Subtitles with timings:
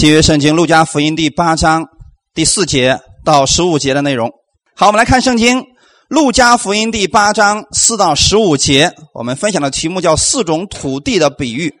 [0.00, 1.86] 新约圣经路加福音第八章
[2.32, 4.30] 第四节到十五节的内容。
[4.74, 5.62] 好，我们来看圣经
[6.08, 8.94] 路加福音第八章四到十五节。
[9.12, 11.74] 我们分享的题目叫“四种土地的比喻”。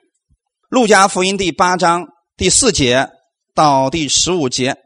[0.68, 3.08] 路加福音第八章第四节
[3.54, 4.76] 到第十五节。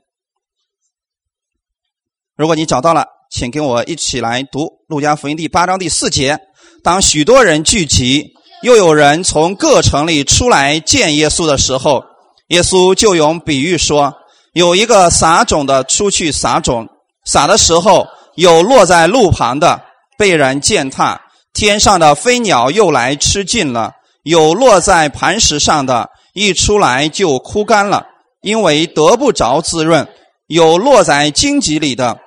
[2.37, 6.39] 如果你找到了，请跟我一起来读路加福音第八章第四节。
[6.85, 8.29] 当许多人聚集，
[8.63, 12.05] 又有人从各城里出来见耶稣的时候。
[12.49, 14.15] 耶稣就用比喻说
[14.53, 16.87] ：“有一个撒种的出去撒种，
[17.25, 19.81] 撒的时候有落在路旁的，
[20.19, 21.19] 被人践踏；
[21.55, 23.93] 天上的飞鸟又来吃尽了；
[24.25, 28.05] 有落在磐石上的，一出来就枯干了，
[28.43, 30.05] 因为得不着滋润；
[30.47, 32.19] 有落在荆棘里的，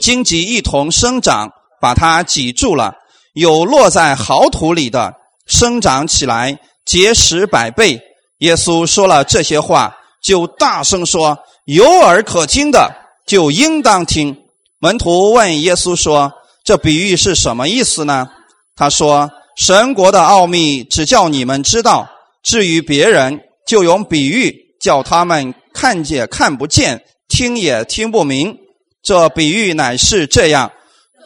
[0.00, 1.48] 荆棘一同生长，
[1.80, 2.92] 把它挤住了；
[3.34, 5.14] 有落在好土里的，
[5.46, 8.00] 生长起来，结实百倍。”
[8.42, 12.92] 耶稣说了这些话，就大声说：“有耳可听的，
[13.24, 14.36] 就应当听。”
[14.80, 16.32] 门徒问耶稣说
[16.64, 18.26] ：“这比喻是什么意思呢？”
[18.74, 22.10] 他说：“神国的奥秘只叫你们知道，
[22.42, 28.58] 至于别人，就用比喻叫他们看见看不见，听也听不明。
[29.04, 30.72] 这比喻乃是这样：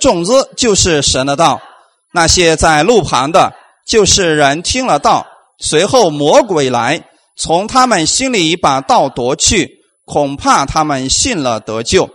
[0.03, 1.62] 种子就是神的道，
[2.12, 3.55] 那些在路旁的，
[3.86, 5.27] 就是人听了道。”
[5.58, 7.04] 随后魔鬼来，
[7.36, 9.70] 从他们心里把道夺去，
[10.04, 12.08] 恐怕他们信了得救。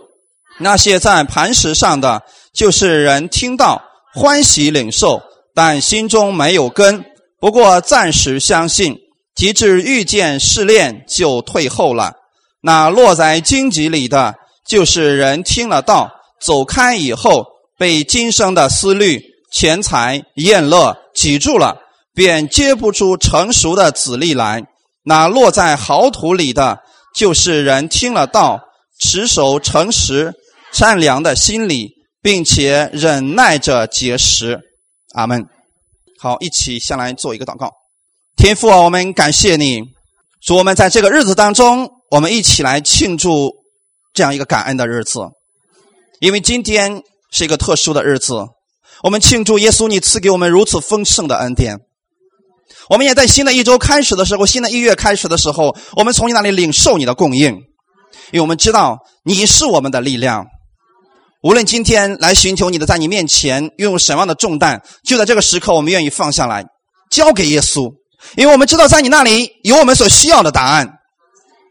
[0.60, 2.22] 那些在磐石上的，
[2.54, 3.82] 就是人听到
[4.14, 5.22] 欢喜领受，
[5.54, 7.04] 但心中没有根，
[7.40, 8.96] 不过暂时相信，
[9.34, 12.12] 及至遇见试炼就退后了。
[12.60, 14.34] 那落在荆棘里的，
[14.68, 17.44] 就是人听了道，走开以后，
[17.76, 19.20] 被今生的思虑、
[19.50, 21.78] 钱财、厌乐挤住了。
[22.14, 24.64] 便结不出成熟的籽粒来。
[25.04, 26.78] 那落在好土里的，
[27.14, 28.60] 就是人听了道，
[29.00, 30.32] 持守诚实、
[30.72, 31.90] 善良的心理，
[32.22, 34.60] 并且忍耐着结实。
[35.14, 35.44] 阿门。
[36.18, 37.70] 好，一起先来做一个祷告。
[38.36, 39.82] 天父啊，我们感谢你，
[40.40, 43.52] 主我们在这个日子当中，我们一起来庆祝
[44.14, 45.18] 这样一个感恩的日子，
[46.20, 48.34] 因为今天是一个特殊的日子，
[49.02, 51.76] 我们庆祝耶稣你赐给我们如此丰盛的恩典。
[52.92, 60.44] 我们也在新的一周开始的时候，新的一月开始的时候，我们从你那里领受你的供应，因为我们知道你是我们的力量。
[61.42, 66.66] 无论今天来寻求你的，在你面前拥有什么样的重担，就在这个时刻，我们愿意放下来，
[67.10, 67.90] 交给耶稣，
[68.36, 70.98] 因为我们知道在你那里有我们所需要的答案。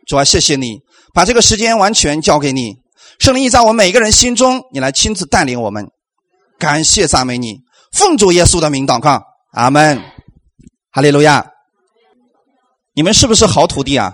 [0.08, 0.80] 主啊，谢谢你
[1.14, 2.78] 把这个时间完全交给你，
[3.20, 5.86] 圣灵在我们每个人心中，你来亲自带领我们。
[6.58, 7.60] 感谢赞美你，
[7.92, 9.22] 奉主耶稣的名祷告，
[9.52, 10.02] 阿门。
[10.94, 11.54] 哈利路亚！
[12.94, 14.14] 你们是不是好土地啊？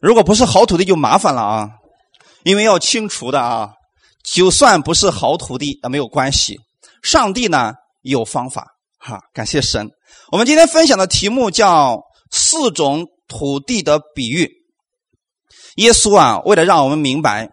[0.00, 1.70] 如果不是好土地就麻烦了啊，
[2.44, 3.72] 因为要清除的啊。
[4.22, 6.60] 就算不是好土地也没有关系，
[7.02, 7.72] 上帝呢
[8.02, 9.18] 有方法哈。
[9.34, 9.90] 感谢神。
[10.30, 14.48] 我们今天分享的题目叫四种土地的比喻。
[15.76, 17.50] 耶稣啊，为了让我们明白，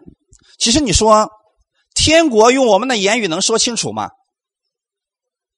[0.58, 1.28] 其实你说
[1.94, 4.08] 天国用我们的言语能说清楚吗？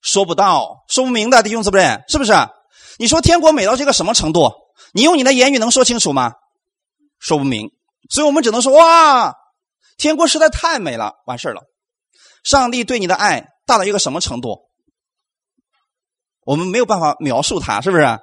[0.05, 2.31] 说不到，说不明的弟兄姊妹，是不是？
[2.99, 4.51] 你说天国美到这个什么程度？
[4.93, 6.33] 你用你的言语能说清楚吗？
[7.19, 7.71] 说不明，
[8.11, 9.33] 所以我们只能说哇，
[9.97, 11.63] 天国实在太美了，完事了。
[12.43, 14.59] 上帝对你的爱大到一个什么程度？
[16.45, 18.19] 我们没有办法描述它，是不是？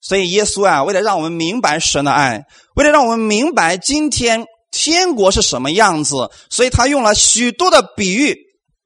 [0.00, 2.46] 所以耶稣啊，为了让我们明白神的爱，
[2.76, 8.34] 为了让我们明白今天天国是什么样子，所以他用了许多的比喻，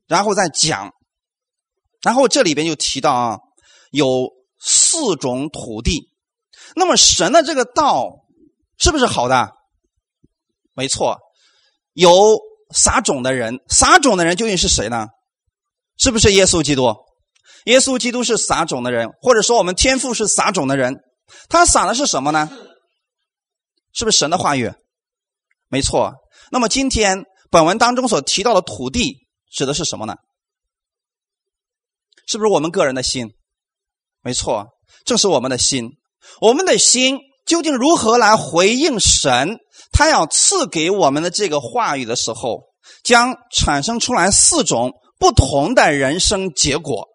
[0.09, 0.93] 然后再讲。
[2.03, 3.39] 然后这里边就提到啊，
[3.91, 6.11] 有四种土地。
[6.77, 8.27] 那么神的这个道
[8.79, 9.51] 是不是好的？
[10.75, 11.19] 没错，
[11.93, 12.39] 有
[12.73, 15.09] 撒种的人，撒种的人究竟是谁呢？
[15.99, 16.95] 是不是耶稣基督？
[17.65, 20.97] 耶稣基督是撒种的人，或者说我们天父是撒种的人。
[21.49, 22.51] 他撒的是什么呢？
[23.93, 24.73] 是不是神的话语？
[25.69, 26.15] 没错。
[26.51, 30.15] 那么今天本文当中所提到的土地指的是什么呢？
[32.31, 33.29] 是不是我们个人的心？
[34.23, 34.69] 没错，
[35.05, 35.91] 正是我们的心。
[36.41, 39.59] 我们的心究竟如何来回应神？
[39.91, 42.61] 他要赐给我们的这个话语的时候，
[43.03, 47.09] 将产生出来四种不同的人生结果。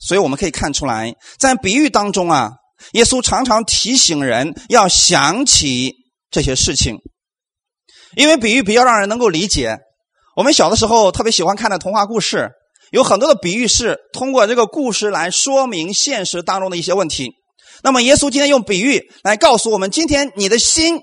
[0.00, 2.50] 所以我们可以看出来，在比喻当中啊，
[2.94, 5.94] 耶稣常常提醒人要想起
[6.28, 6.96] 这些事情，
[8.16, 9.78] 因为比喻比较让人能够理解。
[10.34, 12.50] 我们小的时候特别喜欢看的童话故事。
[12.94, 17.32] 有很多的比喻是通过这个故事来说明现实当中的一些问题。
[17.82, 21.00] 那么，耶稣今天用比喻来告诉我们：今天你的心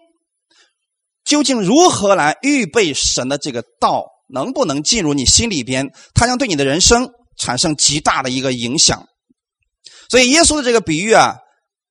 [1.26, 5.92] 究竟如何来预备神的这个道，能不能进入你心里边？
[6.14, 9.06] 它将对你的人生产生极大的一个影响。
[10.10, 11.36] 所以耶稣的这个比喻啊，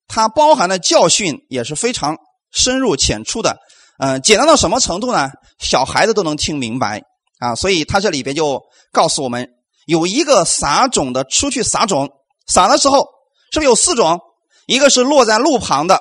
[0.08, 2.16] 它包含的教训也是非常
[2.50, 3.54] 深入浅出的。
[3.98, 5.28] 嗯，简单到什么程度呢？
[5.58, 7.02] 小孩子都能听明白
[7.38, 7.54] 啊。
[7.54, 8.62] 所以他这里边就
[8.92, 9.46] 告诉我们，
[9.90, 12.12] 有一个撒种的出去撒种，
[12.46, 13.08] 撒的时候
[13.50, 14.20] 是不是有四种？
[14.66, 16.00] 一个是落在路旁的，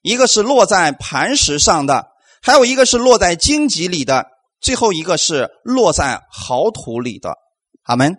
[0.00, 2.06] 一个是落在磐石上的，
[2.40, 4.24] 还有一个是落在荆棘里的，
[4.58, 7.36] 最后一个是落在好土里的。
[7.82, 8.16] 阿门。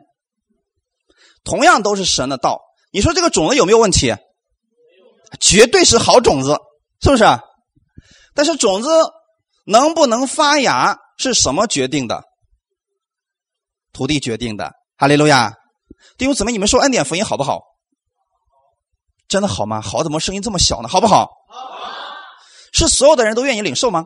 [1.44, 2.62] 同样都是神的道，
[2.92, 4.14] 你说这个种子有没有问题？
[5.40, 6.60] 绝对是好种子，
[7.02, 7.24] 是不是？
[8.36, 8.90] 但是种子
[9.66, 12.24] 能不能发芽是什么决定的？
[13.92, 14.74] 土地决定的。
[14.98, 15.54] 哈利路亚，
[16.18, 17.62] 弟兄姊妹，你们说恩典福音好不好？
[19.28, 19.80] 真的好吗？
[19.80, 20.90] 好怎么声音这么小呢？
[20.90, 21.30] 好不好？
[22.74, 24.06] 是所有的人都愿意领受吗？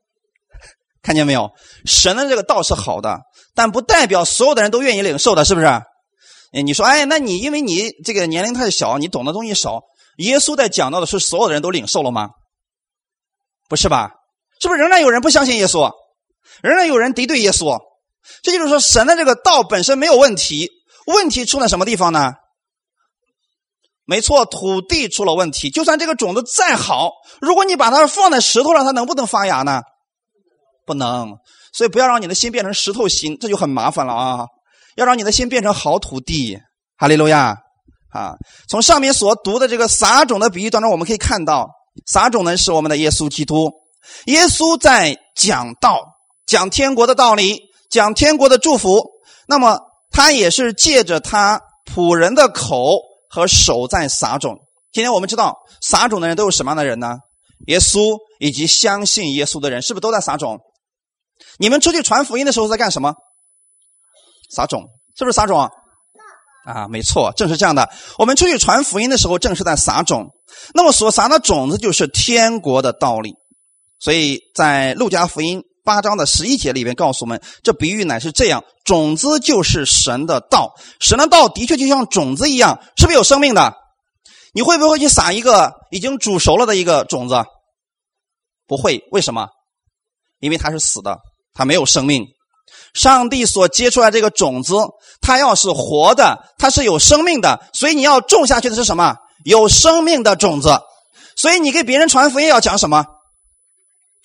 [1.02, 1.50] 看见没有？
[1.86, 3.18] 神的这个道是好的，
[3.54, 5.66] 但不代表所有的人都愿意领受的，是不是？
[5.66, 9.80] 哎，你说，哎，那你因为你这个年龄太小，你懂的东西少。
[10.18, 12.28] 耶稣在讲到的是所有的人都领受了吗？
[13.70, 14.10] 不是吧？
[14.60, 15.90] 是不是仍然有人不相信耶稣？
[16.62, 17.78] 仍然有人敌对耶稣？
[18.42, 20.70] 这就是说，神的这个道本身没有问题，
[21.06, 22.32] 问题出在什么地方呢？
[24.04, 25.68] 没错，土地出了问题。
[25.70, 29.82] 就算这个种子再好，如果你把它放在石头上，它能不能发芽呢？
[30.86, 31.36] 不能。
[31.72, 34.46] 所以不要让你的心变成石头心，这就很麻烦了啊！
[34.96, 36.58] 要让你的心变成好土地。
[36.96, 37.56] 哈利路亚！
[38.12, 38.32] 啊，
[38.68, 41.68] 从上面所读的这个撒种的比喻当中，我们可以看到，
[42.06, 43.70] 撒种呢是我们的耶稣基督。
[44.26, 46.00] 耶稣在讲道，
[46.46, 47.60] 讲天国的道理，
[47.96, 49.10] 讲天国的祝福。
[49.48, 49.80] 那么
[50.12, 53.00] 他也是借着他仆人的口。
[53.28, 54.56] 和手在撒种。
[54.92, 57.18] 今天我们知道撒种的人都有什么样的人呢？
[57.66, 60.58] 耶稣以及相信耶稣的人，是不是都在撒种？
[61.58, 63.14] 你们出去传福音的时候在干什么？
[64.48, 64.84] 撒种，
[65.18, 65.68] 是不是撒种？
[66.64, 67.90] 啊，没错，正是这样的。
[68.16, 70.30] 我们出去传福音的时候，正是在撒种。
[70.72, 73.34] 那么所撒的种子就是天国的道理。
[73.98, 75.62] 所以在路加福音。
[75.86, 83.72] 八章的十一节里面告诉我们，这比喻乃是这样：种子就是神的道，神的道的确就像种子一样，是不是有生命的？
[84.52, 87.36] 你会不会去撒一个已经煮熟了的一个种子？
[88.66, 89.46] 不会，为什么？
[90.40, 91.18] 因为它是死的，
[91.54, 92.26] 它没有生命。
[92.92, 94.74] 上帝所结出来这个种子，
[95.20, 99.14] 它要是活的，它是有生命的，所以你要种下去的是什么？
[99.44, 100.76] 有生命的种子。
[101.36, 103.04] 所以你给别人传福音要讲什么？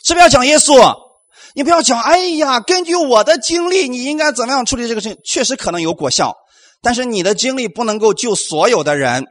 [0.04, 1.11] 是不是要讲耶稣？
[1.54, 5.18] 你不要讲，哎呀，根据我的经历，你应该怎么样处理这个事情？
[5.26, 6.34] 确实可能有果效，
[6.82, 9.26] 但是你的经历不能够救所有的人。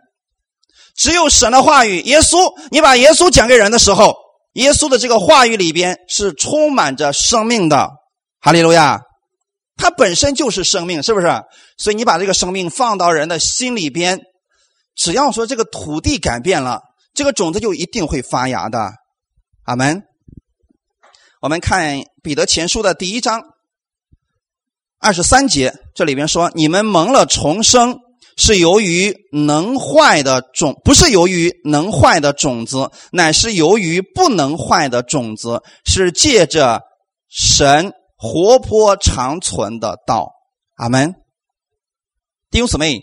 [0.96, 4.14] 只有神的话语，耶稣，你把耶稣讲给人的时候，
[4.54, 7.88] 耶稣的这个话语里边是充满着生命的。
[8.40, 9.00] 哈利路亚，
[9.76, 11.26] 它本身就是生命，是不是？
[11.78, 14.20] 所以你把这个生命放到人的心里边，
[14.94, 16.80] 只要说这个土地改变了，
[17.14, 18.90] 这个种子就一定会发芽的。
[19.64, 20.02] 阿门。
[21.40, 23.42] 我们看彼得前书的第一章
[24.98, 27.98] 二十三节，这里边说：“你们蒙了重生，
[28.36, 36.82] 是由于能坏的种，不是由于能坏的种子，乃是由于不能坏的种子，是借着
[37.30, 40.32] 神活泼长存的道。”
[40.76, 41.14] 阿门。
[42.50, 43.00] 弟兄姊妹，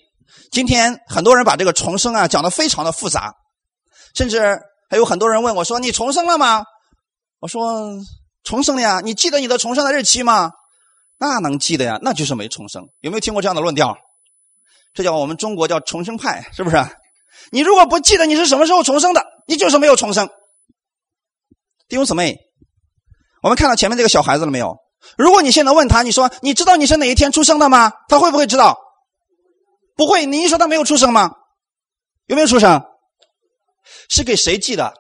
[0.51, 3.33] 今天很多人把这个重生啊讲的非常的复杂，
[4.13, 4.59] 甚至
[4.91, 6.63] 还有很多人问我说：“你重生了吗？”
[7.41, 7.97] 我说。
[8.47, 9.01] 重生了呀？
[9.03, 10.53] 你记得你的重生的日期吗？
[11.17, 11.99] 那能记得呀？
[12.01, 12.87] 那就是没重生。
[13.01, 13.97] 有没有听过这样的论调？
[14.93, 16.77] 这叫我们中国叫重生派，是不是？
[17.51, 20.29] 你如果不记得你是什么时候重生的，你就是没有重生。
[21.89, 22.39] 弟兄姊妹，
[23.43, 24.77] 我们看到前面这个小孩子了没有？
[25.17, 27.91] 如果你现在问他，你说你知道你是哪一天出生的吗？
[28.07, 28.79] 他会不会知道？
[29.97, 30.25] 不会。
[30.25, 31.31] 你一说他没有出生吗？
[32.27, 32.81] 有没有出生？
[34.09, 34.93] 是给谁记的？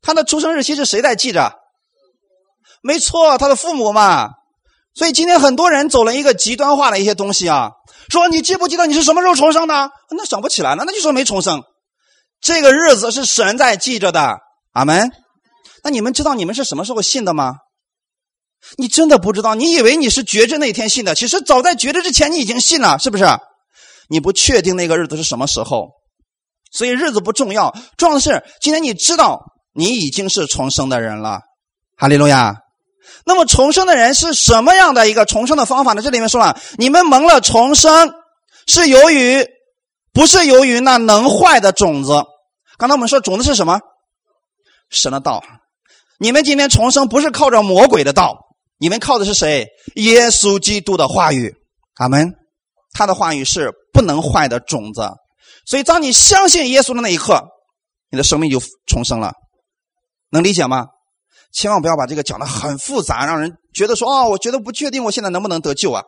[0.00, 1.58] 他的出生日期是谁在记着？
[2.82, 4.30] 没错，他的父母嘛，
[4.94, 7.70] 所以今天很多人走了一个极端化的一些东西啊，
[8.10, 9.90] 说你记不记得你是什么时候重生的？
[10.10, 11.62] 那想不起来了，那就说没重生。
[12.40, 14.38] 这个日子是神在记着的，
[14.72, 15.12] 阿门。
[15.84, 17.54] 那你们知道你们是什么时候信的吗？
[18.76, 19.54] 你真的不知道？
[19.54, 21.14] 你以为你是觉知那天信的？
[21.14, 23.24] 其实早在觉知之前你已经信了，是不是？
[24.08, 25.90] 你不确定那个日子是什么时候，
[26.72, 29.40] 所以日子不重要，重要的是今天你知道
[29.72, 31.40] 你已经是重生的人了，
[31.96, 32.61] 哈利路亚。
[33.24, 36.02] 那么重生的人是什么样的一个重生的方法呢？
[36.02, 38.12] 这里面说了，你们蒙了重生，
[38.66, 39.46] 是由于
[40.12, 42.24] 不是由于那能坏的种子。
[42.78, 43.80] 刚才我们说种子是什么？
[44.90, 45.42] 神的道。
[46.18, 48.38] 你们今天重生不是靠着魔鬼的道，
[48.78, 49.68] 你们靠的是谁？
[49.96, 51.54] 耶稣基督的话语。
[51.96, 52.34] 阿门。
[52.94, 55.08] 他的话语是不能坏的种子，
[55.64, 57.42] 所以当你相信耶稣的那一刻，
[58.10, 59.32] 你的生命就重生了。
[60.28, 60.88] 能理解吗？
[61.52, 66.02] 千万不要把这个讲的很复杂，让人觉得说哦，我觉得不确定，我现在能不能得救啊？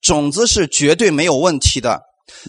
[0.00, 2.00] 种子是绝对没有问题的，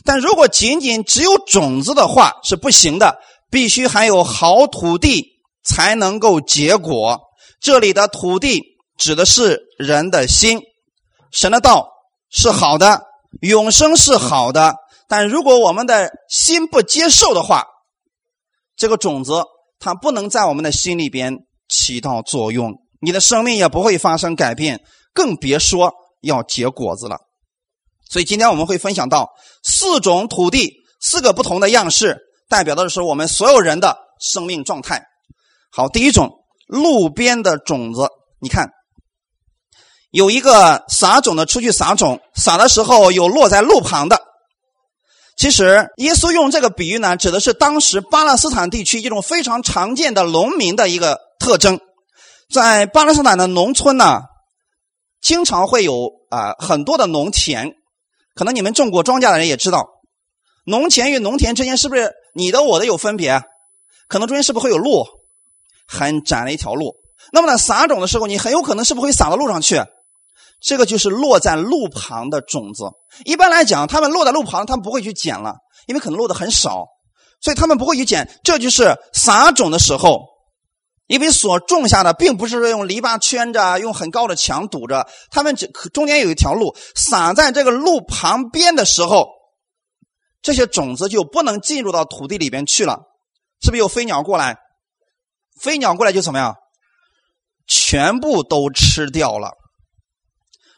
[0.06, 5.26] 但如果仅仅只有种子的话是不行的，必须还有好土地
[5.64, 7.20] 才能够结果。
[7.60, 8.62] 这里的土地
[8.98, 10.60] 指的是人的心，
[11.32, 11.90] 神的道
[12.30, 13.02] 是好的，
[13.42, 14.76] 永生是好的，
[15.08, 17.66] 但如果我们的心不接受的话，
[18.76, 19.44] 这个种子
[19.80, 21.46] 它不能在我们的心里边。
[21.74, 24.80] 起到作用，你的生命也不会发生改变，
[25.12, 27.18] 更别说要结果子了。
[28.08, 29.28] 所以今天我们会分享到
[29.64, 35.04] 四种土地，四个不同的样式，代表的是我们所有人的生命状态。
[35.72, 36.30] 好，第一种
[36.68, 38.08] 路边的种子，
[38.40, 38.70] 你看，
[40.12, 44.22] 有一个撒种的出去撒种，撒的时候有落在路旁的。
[45.36, 51.20] 其实耶稣用这个比喻呢，指的是当时巴勒斯坦地区一种非常常见的农民的一个。
[51.40, 51.80] 特征，
[52.52, 54.22] 在巴勒斯坦的农村呢，
[55.22, 57.72] 经常会有啊很多的农田。
[58.36, 59.88] 可能你们种过庄稼的人也知道，
[60.66, 63.42] 农田与农田之间是不是你的我的有分别？
[64.08, 65.06] 可能中间是不是会有路，
[65.88, 66.96] 很窄的一条路？
[67.32, 69.82] 那么呢，撒种的时候，你很有可能是不是会撒到路上去？
[70.62, 72.86] 这个就是落在路旁的种子。
[73.26, 75.56] 一般来讲，他们落在路旁，他们不会去捡了，
[75.88, 76.86] 因为可能落的很少，
[77.42, 78.40] 所以他们不会去捡。
[78.44, 80.33] 这就是撒种的时候。
[81.08, 89.28] 因为所种下的并不是说用篱笆圈着，用很高的墙堵着，他们只中间有一条路，撒在这个路旁边的时候，
[90.42, 93.02] 这些种子就不能进入到土地里边去了，
[93.62, 94.58] 是不是有飞鸟过来？
[95.60, 96.56] 飞鸟过来就怎么样？
[97.68, 99.52] 全部都吃掉了。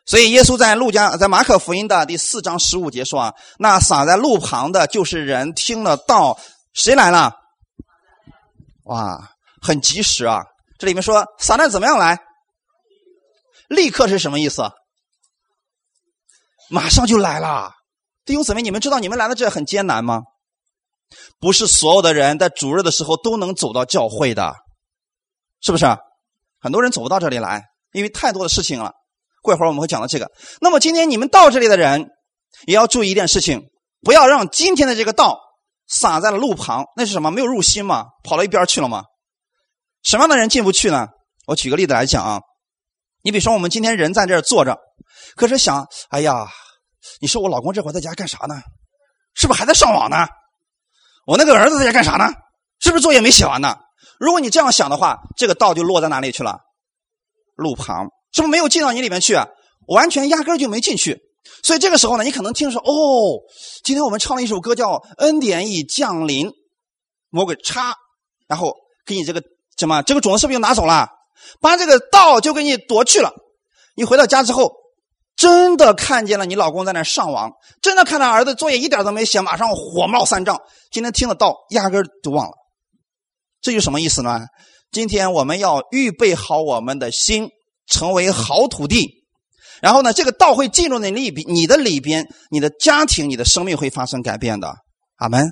[0.05, 6.39] 所以耶稣在路加在马可福音的第四章十五节说啊，那撒在路旁的就是人听了道，
[6.73, 7.33] 谁来了？
[8.83, 9.34] 哇！
[9.65, 10.43] 很及时啊！
[10.77, 12.19] 这里面说撒旦怎么样来？
[13.67, 14.61] 立刻是什么意思？
[16.69, 17.71] 马上就来了。
[18.25, 20.21] 弟兄姊妹，你们知道你们来到这很艰难吗？
[21.39, 24.53] 不是所有的人在主日的时候都能走到教会的，
[25.61, 25.85] 是不是？
[26.59, 28.91] 很多人走不到这里来，因为太多的事情了。
[29.41, 30.29] 过一会儿我们会讲到这个。
[30.61, 32.07] 那么今天你们到这里的人，
[32.67, 33.61] 也要注意一件事情，
[34.01, 35.39] 不要让今天的这个道
[35.87, 36.85] 撒在了路旁。
[36.95, 37.31] 那是什么？
[37.31, 38.05] 没有入心吗？
[38.23, 39.03] 跑到一边去了吗？
[40.05, 41.07] 什么样的人进不去呢？
[41.47, 42.39] 我举个例子来讲啊，
[43.23, 44.77] 你比如说我们今天人在这儿坐着，
[45.35, 46.47] 可是想，哎呀，
[47.19, 48.55] 你说我老公这会儿在家干啥呢？
[49.33, 50.27] 是不是还在上网呢？
[51.25, 52.31] 我那个儿子在家干啥呢？
[52.79, 53.75] 是不是作业没写完呢？
[54.19, 56.59] 如果你这样想的话，这个道就落在哪里去了？
[57.55, 59.35] 路旁，是不是没有进到你里面去？
[59.87, 61.19] 完全压根就没进去。
[61.63, 63.41] 所以这个时候呢，你可能听说，哦，
[63.83, 66.47] 今天我们唱了一首歌叫《恩典已降临》，
[67.29, 67.95] 魔鬼插，
[68.47, 69.41] 然后给你这个。
[69.77, 70.01] 什么？
[70.03, 71.09] 这个种子是不是又拿走了？
[71.61, 73.31] 把这个道就给你夺去了。
[73.95, 74.71] 你回到家之后，
[75.35, 77.51] 真的看见了你老公在那上网，
[77.81, 80.59] 真的看到儿子作业一点都没写，马上火冒三丈。
[80.91, 82.53] 今天听的道，压根就忘了。
[83.61, 84.41] 这就什么意思呢？
[84.91, 87.49] 今天我们要预备好我们的心，
[87.87, 89.25] 成为好土地。
[89.81, 94.73] 然后呢，这个道会进入你里边，你的里边，你的家庭，你的生命会发生改变的。
[95.17, 95.51] 阿门。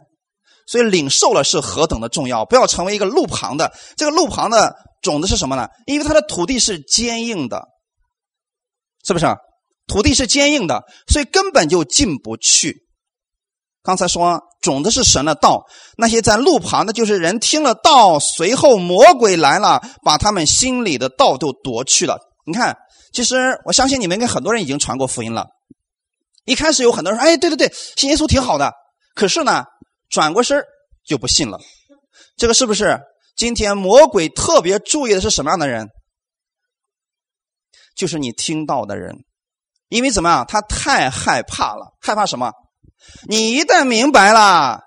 [0.67, 2.46] 所以领受了是何等的重要！
[2.46, 3.74] 不要成为一个路旁的。
[3.98, 5.67] 这个路旁的种子是什么呢？
[5.86, 7.67] 因为它的土地是坚硬的，
[9.05, 9.25] 是不是？
[9.88, 12.84] 土地是坚硬的，所以根本就进不去。
[13.84, 15.65] 刚才说种子是神的道，
[15.98, 22.17] 那些在路旁的，就是人听了道，随后魔鬼来了，把他们心里的道都夺去了。
[22.46, 22.77] 你看，
[23.12, 25.48] 其实我相信你们跟很多人已经传过福音了。
[26.46, 28.72] 一开始有很多人说：“哎，对对对，信耶稣挺好的。”
[29.15, 29.65] 可是呢？
[30.13, 30.63] 转过身
[31.03, 31.60] 就不信了，
[32.38, 33.01] 这个是不是
[33.36, 35.89] 今天魔鬼特别注意的是什么样的人？
[37.96, 39.25] 就是你听到的人，
[39.89, 40.46] 因为怎么样？
[40.48, 42.51] 他太害怕了，害怕什么？
[43.27, 44.82] 你一旦明白了，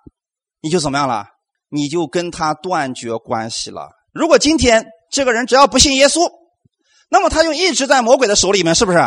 [0.60, 1.26] 你就怎么样了？
[1.70, 3.88] 你就跟他断绝关系了。
[4.12, 6.30] 如果今天这个人只要不信耶稣，
[7.08, 8.98] 那么他就一直在魔鬼的手里面，是不是？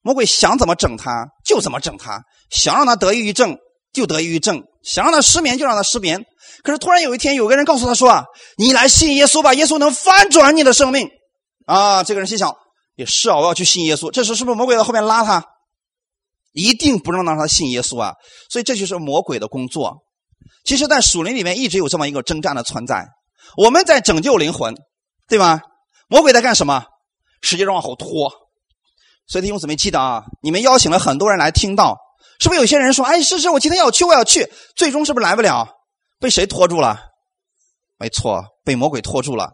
[0.00, 3.58] 魔鬼想怎么整他就怎么整他，想让他得抑郁症。
[3.92, 6.24] 就得抑郁症，想让他失眠就让他失眠。
[6.62, 8.24] 可是突然有一天，有个人告诉他说：“啊，
[8.56, 11.08] 你来信耶稣吧，耶稣能翻转你的生命。”
[11.66, 12.54] 啊，这个人心想
[12.94, 15.44] ：“也是啊，我要去信耶稣。”这时是不是魔鬼在后面拉他？
[16.52, 18.14] 一定不能让他信耶稣啊！
[18.48, 19.98] 所以这就是魔鬼的工作。
[20.64, 23.04] 其实，在属灵里面一直有这么一个征战的存在。
[23.58, 24.74] 我们在拯救灵魂，
[25.28, 25.60] 对吧？
[26.08, 26.84] 魔鬼在干什么？
[27.42, 28.32] 使劲往后拖。
[29.26, 31.98] 所以弟兄姊妹记得啊，你们邀请了很多人来听到，
[32.38, 35.68] 是不是有些人说：“哎，是是，我今天要去，我要去。”最终是不是来不了？
[36.20, 36.98] 被谁拖住了？
[37.98, 39.50] 没错，被魔鬼拖住了。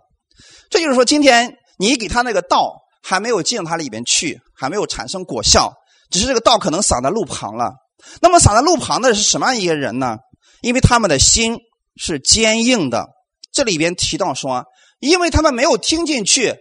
[0.70, 5.72] 这就是说，今天你给他那个道还没有进他里边去，还没有产生果效，
[6.10, 7.72] 只是这个道可能撒在路旁了。
[8.20, 10.16] 那么撒在路旁的是什么样一些人呢？
[10.60, 11.58] 因为他们的心
[11.96, 13.08] 是坚硬的。
[13.52, 14.64] 这里边提到说，
[14.98, 16.56] 因为他们没有听进去。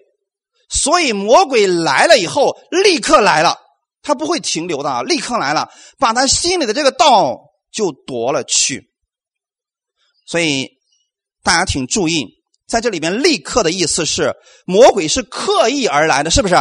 [0.70, 3.58] 所以魔鬼来了以后，立刻来了，
[4.02, 7.38] 他不会停留的，立刻来了，把他心里的这个道
[7.72, 8.92] 就夺了去。
[10.26, 10.70] 所以
[11.44, 12.26] 大家请注意，
[12.68, 14.34] 在这里边，立刻的意思是
[14.66, 16.56] 魔鬼是刻意而来的，是不是？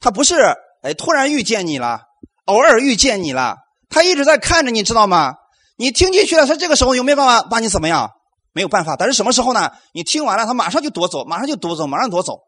[0.00, 0.36] 他不是
[0.82, 2.02] 哎突然遇见你了，
[2.44, 3.56] 偶尔遇见你了，
[3.88, 5.34] 他一直在看着你，知道吗？
[5.76, 8.10] 你听进去了，他这个时候有没有办法把你怎么样？
[8.52, 8.96] 没有办法。
[8.96, 9.70] 但是什么时候呢？
[9.92, 12.38] 你听完了，他马上就夺走，马上就夺走，马上夺走。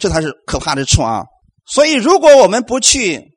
[0.00, 1.22] 这才是可怕之处啊！
[1.66, 3.32] 所以，如果我们不去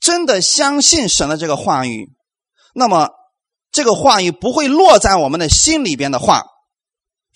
[0.00, 2.08] 真的相信神的这个话语，
[2.74, 3.10] 那么
[3.70, 6.42] 这个话语不会落在我们的心里边的话，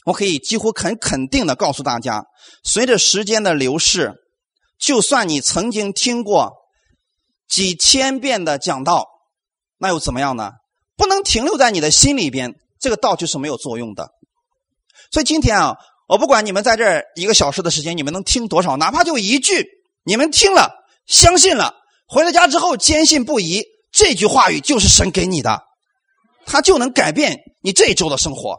[0.04, 2.24] 我可以几乎很肯定的告诉大家：
[2.64, 4.14] 随着时间的流逝，
[4.78, 6.52] 就算你曾经听过
[7.48, 9.06] 几千遍的讲道，
[9.78, 10.52] 那又怎么样呢？
[10.96, 14.08] 不能停留在你的心里边，这个道就是没有作用的。
[15.12, 15.76] 所以今天啊。
[16.08, 18.76] 我不管你们在这一个小时的时间，你们能听多少？
[18.76, 19.66] 哪怕就一句，
[20.06, 20.72] 你们听了，
[21.06, 21.74] 相信了，
[22.06, 25.60] 回了家之后坚信不疑，这句话语就是神给你的，
[26.46, 28.56] 他就能改变你这一周的生活。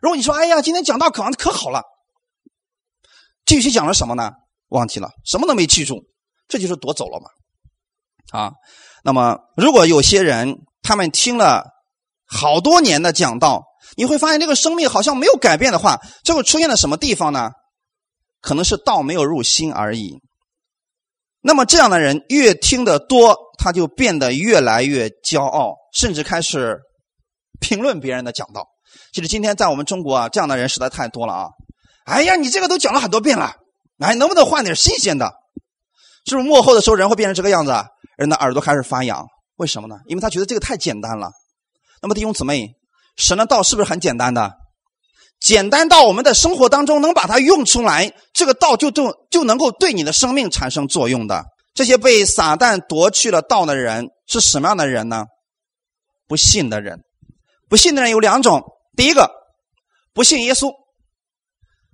[0.00, 1.82] 如果你说：“哎呀，今天讲道可可好了。”
[3.44, 4.32] 具体讲了什么呢？
[4.68, 6.02] 忘记了，什么都没记住，
[6.48, 8.40] 这就是夺走了嘛。
[8.40, 8.52] 啊，
[9.04, 11.66] 那么如果有些人他们听了
[12.26, 13.64] 好多年的讲道。
[13.94, 17.50] 你会发现，这个生命好像没有改变的话，这会出现在什么地方呢？
[18.40, 20.18] 可能是道没有入心而已。
[21.42, 26.78] 那么这样的人越听得多，他就变得越来越骄傲，甚至开始
[27.60, 28.66] 评论别人的讲道。
[29.12, 31.48] 其实今天在我们中国啊，这样的人实在太多了啊！
[32.04, 33.56] 哎呀，你这个都讲了很多遍了，
[33.98, 35.32] 哎，能不能换点新鲜的？
[36.26, 37.74] 是不是幕后的时候人会变成这个样子？
[38.16, 39.26] 人的耳朵开始发痒，
[39.56, 39.96] 为什么呢？
[40.06, 41.30] 因为他觉得这个太简单了。
[42.00, 42.74] 那么弟兄姊妹。
[43.14, 44.54] 神的道是不是很简单的？
[45.44, 51.44] 简单到我们的生活当中能把它用出来，这个道就就就能够对你的生命产生作用的。
[51.74, 55.24] 这些被撒旦夺去了道的人是什么样的人呢？
[56.28, 57.00] 不信的人。
[57.68, 58.62] 不信的人有两种：
[58.96, 59.30] 第一个，
[60.12, 60.70] 不信耶稣，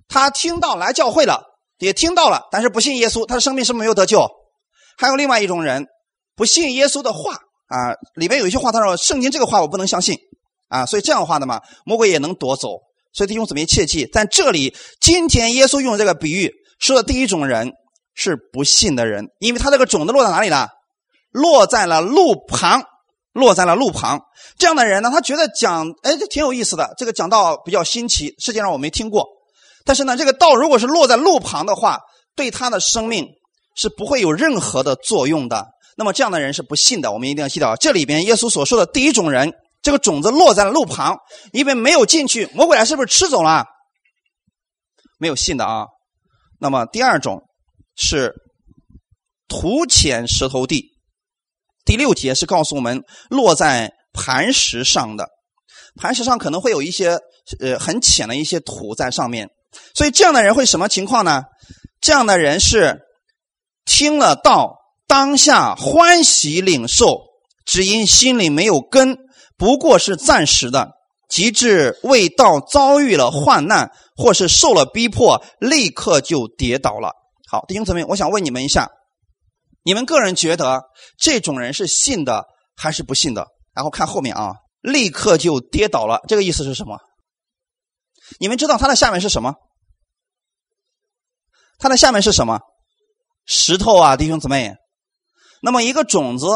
[0.07, 1.41] 他听到来教会了，
[1.79, 4.27] 也听到了，但是不信耶稣，他的生命是没有得救？
[4.97, 5.87] 还有另外一种人，
[6.35, 7.33] 不信耶稣的话
[7.67, 10.17] 啊，里面有一句话，他说：“圣经这个话我不能相信。”
[10.67, 12.67] 啊，所以这样的话的嘛，魔鬼也能夺走。
[13.11, 17.71] 所以弟兄姊妹切记，在这里，今天耶稣用这个比喻说的第一种人
[18.13, 20.69] 是不信的人，因为他这个种子落在哪里了？
[21.31, 22.83] 落在了路旁，
[23.33, 24.19] 落在了路旁。
[24.57, 29.25] 这样的人呢，他觉得讲，哎，这挺有意思的，这个讲道比较新奇，世界上我没听过。
[29.85, 31.99] 但是呢，这个道如果是落在路旁的话，
[32.35, 33.27] 对他的生命
[33.75, 35.65] 是不会有任何的作用的。
[35.97, 37.11] 那么这样的人是不信的。
[37.11, 39.51] 我们一定要记得，这里边耶稣所说的第一种人。
[39.89, 41.17] 这个种子落在了路旁，
[41.51, 43.65] 因为没有进去，魔鬼来是不是吃走了？
[45.17, 45.87] 没有信的啊。
[46.59, 47.41] 那么第二种
[47.95, 48.35] 是
[49.47, 50.91] 土浅石头地，
[51.85, 55.27] 第六节是告诉我们落在磐石上的，
[55.95, 57.17] 磐石上可能会有一些
[57.59, 59.49] 呃很浅的一些土在上面，
[59.95, 61.41] 所以这样的人会什么情况呢？
[61.99, 62.99] 这样的人是
[63.85, 64.75] 听了道，
[65.07, 67.21] 当下欢喜领受，
[67.65, 69.17] 只因心里没有根。
[69.59, 70.93] 不过是暂时的，
[71.29, 77.11] 极致未到遭遇了患难，或是受了逼迫，立刻就跌倒了。
[77.51, 78.89] 好，弟兄姊妹，我想问你们一下，
[79.83, 80.83] 你们个人觉得
[81.17, 83.47] 这种人是信的还是不信的？
[83.73, 86.97] 然后看后面啊，立刻就跌倒了，这个意思是什么？
[88.39, 89.55] 你们知道它的下面是什么？
[91.79, 92.61] 它的下面是什么？
[93.45, 94.73] 石头啊，弟兄姊妹。
[95.61, 96.47] 那么一个种子。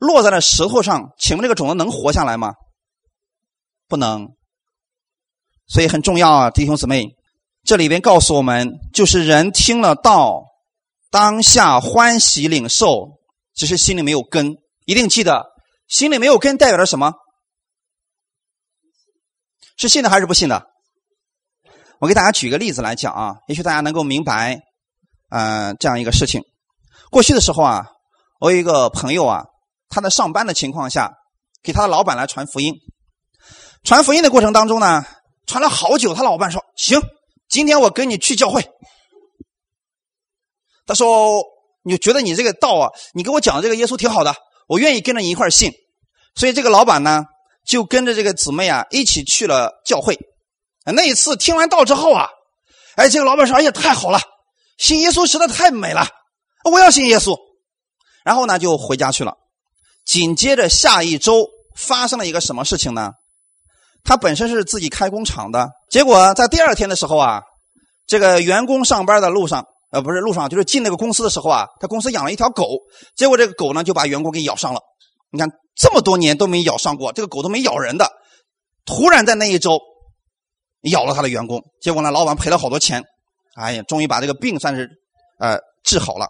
[0.00, 2.54] 落在了石头上，请问这个种子能活下来吗？
[3.86, 4.30] 不能。
[5.68, 7.14] 所以很重要啊，弟兄姊妹，
[7.64, 10.46] 这里边告诉我们，就是人听了道，
[11.10, 13.20] 当下欢喜领受，
[13.54, 14.56] 只是心里没有根。
[14.86, 15.44] 一定记得，
[15.86, 17.12] 心里没有根代表着什么？
[19.76, 20.66] 是信的还是不信的？
[21.98, 24.62] 我给大家举个例子来讲啊，也许大家能够明白，
[25.28, 26.42] 嗯，这样一个事情。
[27.10, 27.84] 过去的时候啊，
[28.40, 29.44] 我有一个朋友啊。
[29.90, 31.12] 他在上班的情况下，
[31.62, 32.72] 给他的老板来传福音。
[33.82, 35.04] 传福音的过程当中呢，
[35.46, 36.14] 传了好久。
[36.14, 37.00] 他老板说：“行，
[37.48, 38.70] 今天我跟你去教会。
[40.86, 41.42] 他说
[41.82, 44.34] ：“你觉得你这个道啊，你给我讲的这个耶稣挺好的，
[44.68, 45.72] 我愿意跟着你一块信。”
[46.36, 47.24] 所以这个老板呢，
[47.66, 50.18] 就跟着这个姊妹啊一起去了教会。
[50.84, 52.28] 那一次听完道之后啊，
[52.96, 54.20] 哎，这个老板说：“哎呀，太好了，
[54.78, 56.06] 信耶稣实在太美了，
[56.70, 57.36] 我要信耶稣。”
[58.24, 59.36] 然后呢，就回家去了。
[60.10, 61.46] 紧接着下一周
[61.76, 63.12] 发生了一个什么事情呢？
[64.02, 67.42] 他本身是自己开工厂的，结果在第二天的时候啊，
[68.08, 72.66] 这个员工上班的路上，呃，不是路上，就是进那个公司的时候啊，他公司养了一条狗，
[73.14, 74.80] 结果这个狗呢就把员工给咬伤了。
[75.30, 78.10] 你看这么多年都没咬伤过，这个狗都没咬人的，
[78.84, 79.78] 突然在那一周
[80.90, 83.00] 咬了他的员工，结果呢，老板赔了好多钱，
[83.54, 84.88] 哎呀，终于把这个病算是
[85.38, 86.26] 呃治好了。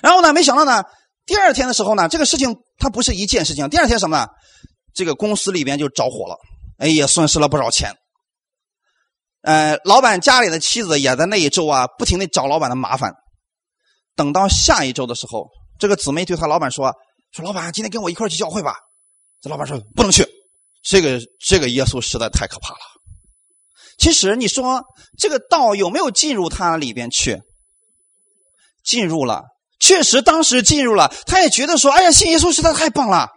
[0.00, 0.84] 然后呢，没想到呢，
[1.24, 4.26] 第二天的时候呢，这个事情它不是一件事情，第二天什么呢？
[4.94, 6.36] 这个公司里边就着火了，
[6.78, 7.94] 哎，也损失了不少钱。
[9.42, 13.14] 呃，老板家里的妻子也在那一周啊，不停的找老板的麻烦。
[14.14, 16.92] 等到下一周的时候，这个姊妹对他老板说
[17.32, 18.76] ：“说老板，今天跟我一块去教会吧。”
[19.40, 20.26] 这老板说：“不能去，
[20.84, 22.80] 这个这个耶稣实在太可怕了。”
[23.98, 24.82] 其实你说
[25.18, 27.40] 这个道有没有进入他里边去？
[28.84, 29.42] 进入了，
[29.82, 33.28] 确实当时进入了，他也觉得说：“哎呀，信耶稣实在太棒了。”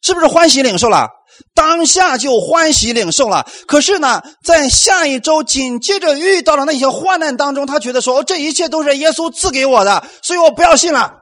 [0.00, 1.08] 是不是欢喜领受了？
[1.54, 3.44] 当下就欢喜领受了。
[3.66, 11.14] 可是呢，在下一周紧接着遇到了那些患难当中，他觉得说：“哦这一切都是耶稣赐给我的，所以我不要信了。”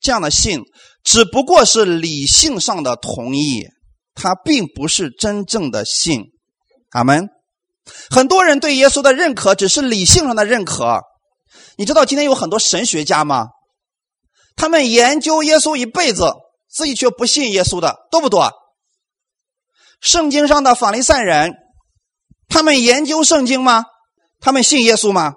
[0.00, 0.62] 这样的信
[1.04, 3.64] 只不过是理性上的同意，
[4.14, 6.22] 他并不是真正的信。
[6.92, 7.28] 阿门。
[8.08, 11.02] 很多人对耶稣的认可只是理性上的认可。
[11.76, 13.48] 你知道今天有很多神学家吗？
[14.56, 16.32] 他们研究耶稣一辈子。
[16.68, 18.52] 自己却不信耶稣的多不多？
[20.02, 21.54] 圣经上的法利赛人，
[22.48, 23.84] 他们研究圣经吗？
[24.40, 25.32] 他们信耶稣吗？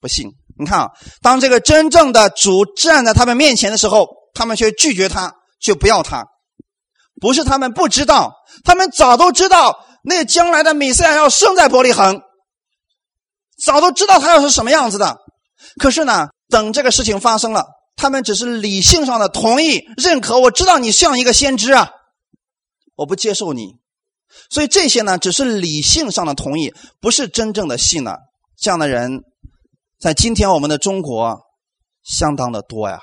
[0.00, 0.32] 不信。
[0.58, 0.88] 你看啊，
[1.22, 6.24] 当这个真正的主站在他们面前的时候，他们却拒绝他，却不要他。
[7.20, 8.32] 不是他们不知道，
[8.64, 12.22] 他们早都知道那将来的米赛亚要生在伯利恒，
[13.64, 15.18] 早都知道他要是什么样子的。
[15.78, 17.66] 可是呢，等这个事情发生了。
[17.96, 21.92] 他们只是理性上的同意认可，我知道你像一个先知啊，
[22.96, 23.76] 我不接受你，
[24.50, 28.16] 所以这些呢只是理性上的同意，不是真正的信呢。
[28.58, 29.20] 这样的人，
[30.00, 31.38] 在今天我们的中国
[32.02, 32.98] 相当的多呀。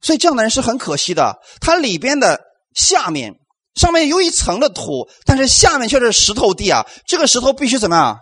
[0.00, 2.40] 所以这样的人是很可惜的，他里边的
[2.74, 3.34] 下面
[3.76, 6.84] 上面有一层的土，但是下面却是石头地啊。
[7.06, 8.18] 这个石头必须怎么样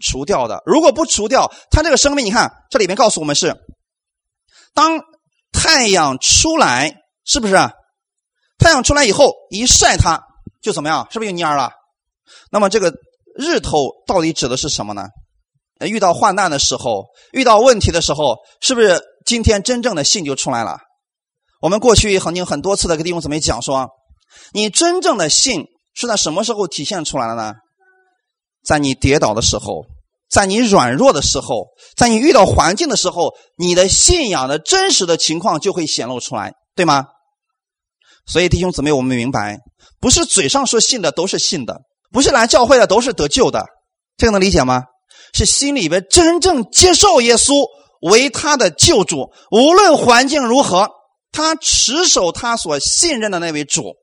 [0.00, 0.62] 除掉的？
[0.66, 3.54] 如果不除掉，它这个生命，你看这里面告诉我们是。
[4.74, 5.00] 当
[5.52, 7.54] 太阳出来，是不是？
[8.58, 10.20] 太阳出来以后，一晒它
[10.62, 11.06] 就怎么样？
[11.10, 11.70] 是不是就蔫了？
[12.50, 12.92] 那么这个
[13.36, 15.08] 日头到底指的是什么呢？
[15.80, 20.78] 遇到患难的时候，遇到问题的时候，是不是今天真正的信就出来了？
[21.60, 23.88] 我们过去曾经很多次的跟弟兄姊妹讲说，
[24.52, 27.54] 你真正的信是在什么时候体现出来的呢？
[28.64, 29.86] 在你跌倒的时候。
[30.30, 37.06] 在你软弱的时候，在你遇到环境的时候，你的信仰的真实的情况就会显露出来，对吗？
[38.26, 39.56] 所以弟兄姊妹，我们明白，
[40.00, 41.80] 不是嘴上说信的都是信的，
[42.12, 43.64] 不是来教会的都是得救的，
[44.18, 44.82] 这个能理解吗？
[45.32, 47.66] 是心里边真正接受耶稣
[48.02, 50.90] 为他的救主，无论环境如何，
[51.32, 53.94] 他持守他所信任的那位主，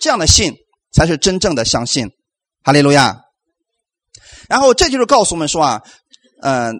[0.00, 0.56] 这样的信
[0.92, 2.10] 才是真正的相信。
[2.64, 3.25] 哈利路亚。
[4.48, 5.82] 然后这就是告诉我们说啊，
[6.42, 6.74] 嗯，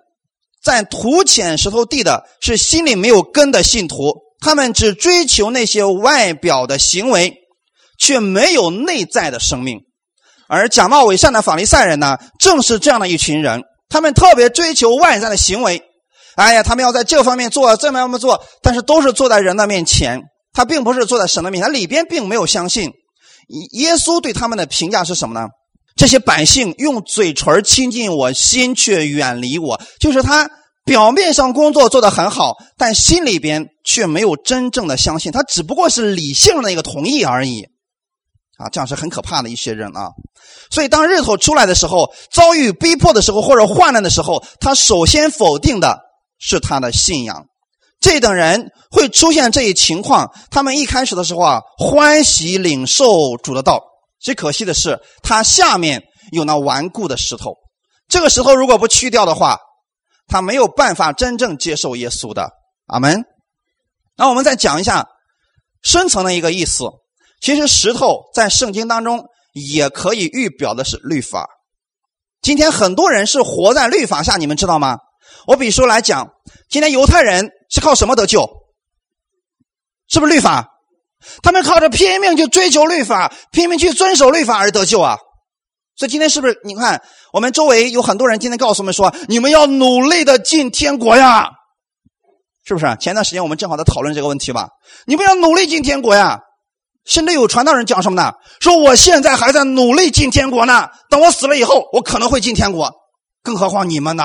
[0.62, 7.34] 在土浅石头地的是心里没有根的信徒，他们只追求那些外表的行为，
[7.98, 9.80] 却没有内在的生命。
[10.48, 15.82] 而假冒伪善的法利赛人呢，正是这样的一群人，他们特别追求外在的行为。
[16.36, 22.92] 哎呀，他们要在这方面做，这方面做，但是都是坐在人的面前，他并不是坐在神的面前，里边并没有相信。
[23.72, 25.48] 耶稣对他们的评价是什么呢？
[25.96, 29.80] 这些百姓用嘴唇亲近我，心却远离我。
[29.98, 30.48] 就是他
[30.84, 35.32] 表面上工作做得很好，但心里边却没有真正的相信。
[35.32, 37.64] 他只不过是理性的一个同意而已。
[38.58, 40.10] 啊，这样是很可怕的一些人啊。
[40.70, 45.98] 所以，当日头出来的时候，遭遇逼迫的时候，或者患难的时候，他首先否定的
[46.38, 47.46] 是他的信仰。
[48.00, 50.30] 这等人会出现这一情况。
[50.50, 53.82] 他们一开始的时候啊，欢喜领受主的道。
[54.26, 57.54] 最可惜的是，它下面有那顽固的石头。
[58.08, 59.60] 这个石头如果不去掉的话，
[60.26, 62.50] 他没有办法真正接受耶稣的。
[62.88, 63.24] 阿门。
[64.16, 65.06] 那我们再讲一下
[65.80, 66.86] 深层的一个意思。
[67.40, 71.48] 其实石头在圣经当中也可以预表的是律法。
[72.42, 74.98] 今天很多人是活在律法下，你们知道吗？
[75.46, 76.32] 我比如说来讲，
[76.68, 78.44] 今天犹太人是靠什么得救？
[80.08, 80.72] 是不是律法？
[81.42, 85.16] 他们靠着拼命去追求律法，拼命去遵守律法而得救啊！
[85.96, 86.60] 所以今天是不是？
[86.64, 87.02] 你看，
[87.32, 91.48] 我们周围有很多人今天告诉我们说：“你们要努力的进天国呀！”
[92.66, 92.96] 是不是？
[93.00, 94.68] 前段时间我们正好在讨论这个问题吧？
[95.06, 96.40] 你们要努力进天国呀！
[97.06, 98.32] 甚至有传道人讲什么呢？
[98.60, 102.92] 说我现在还在努力进天国呢，等我死了以后，我可能会进天国。
[103.42, 104.24] 更何况你们呢？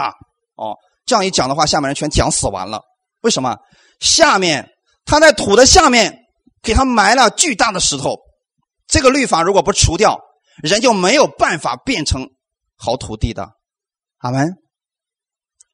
[0.56, 0.76] 哦，
[1.06, 2.82] 这样一讲的话，下面人全讲死完了。
[3.22, 3.56] 为什么？
[4.00, 4.68] 下面
[5.06, 6.18] 他在土的下面
[6.62, 8.18] 给他埋了巨大的石头。
[8.88, 10.20] 这个律法如果不除掉，
[10.62, 12.30] 人就没有办法变成
[12.76, 13.50] 好土地的。
[14.18, 14.54] 阿门。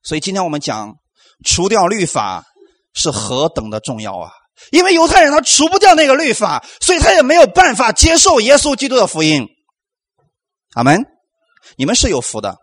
[0.04, 0.96] 所以今天我们讲
[1.44, 2.46] 除掉律法
[2.94, 4.32] 是何等的重要啊！
[4.72, 9.48] 因为犹太人他除不掉那个律法，所以他也没有办法接受耶稣基督的福音。
[10.74, 11.06] 阿门！
[11.76, 12.58] 你们是有福的，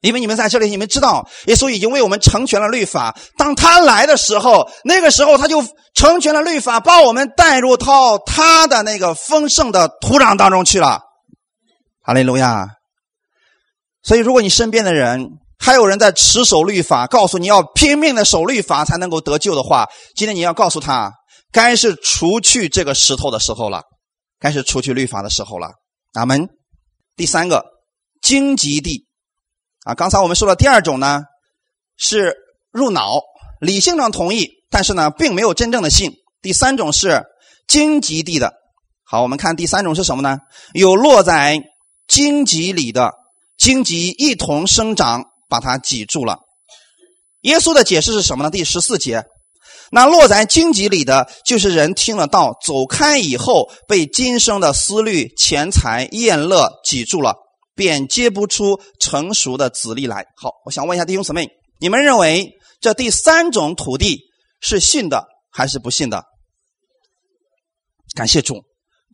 [0.00, 3.14] 因为你们在这里，你们知道耶稣已经为我们成全了律法。
[3.36, 5.62] 当他来的时候，那个时候他就
[5.94, 11.00] 成全了律法，把我们带入到他的那个丰盛的土壤当中去了。
[12.02, 12.66] 哈利路亚！
[14.02, 21.12] 所以，如果你身边的人，还有人在持守律法，告诉你要拼命的守律法才能够得救的话，今天你要告诉他，
[21.52, 23.82] 该是除去这个石头的时候了，
[24.40, 25.68] 该是除去律法的时候了。
[26.14, 26.48] 阿门。
[27.14, 27.64] 第三个
[28.22, 29.06] 荆棘地
[29.84, 31.22] 啊，刚才我们说的第二种呢，
[31.96, 32.34] 是
[32.72, 33.20] 入脑，
[33.60, 36.14] 理性上同意，但是呢，并没有真正的信。
[36.40, 37.22] 第三种是
[37.68, 38.52] 荆棘地的。
[39.04, 40.38] 好，我们看第三种是什么呢？
[40.72, 41.60] 有落在
[42.08, 43.12] 荆棘里的
[43.56, 45.26] 荆棘一同生长。
[45.52, 46.38] 把它挤住了。
[47.42, 48.50] 耶稣的解释是什么呢？
[48.50, 49.22] 第十四节，
[49.90, 57.34] 那落在荆棘里的就是人听了道，走开以后，被今生的思虑、钱财、厌乐挤住了，
[57.74, 60.24] 便结不出成熟的籽粒来。
[60.40, 64.22] 好，我想问一下弟兄姊妹，你们认为这第三种土地
[64.62, 66.24] 是信的还是不信的？
[68.14, 68.62] 感谢主，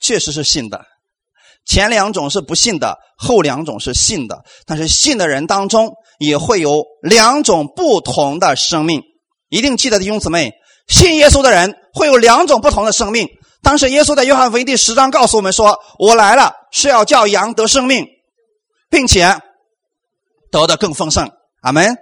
[0.01, 0.85] 确实是信的。
[1.65, 4.45] 前两种是不信的，后两种是信的。
[4.67, 9.03] 但是信的人当中也会有两种不同的生命，
[9.49, 10.53] 一定记得弟兄姊妹，
[10.87, 13.29] 信耶稣的人会有两种不同的生命。
[13.63, 18.07] 当时耶稣在约翰福音第十章告诉我们说：“我来了是要叫羊得生命，
[18.89, 19.41] 并且
[20.51, 21.31] 得的更丰盛。”
[21.63, 21.97] 阿门。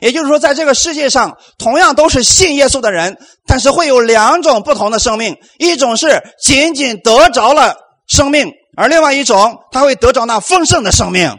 [0.00, 7.76] 也就是说，在这个世界上，同样都是信耶稣的人，但是会有两种不同的生命，一种是仅仅得着了
[8.08, 8.50] 生命。
[8.76, 11.36] 而另外一种，他会得着那丰盛的生命。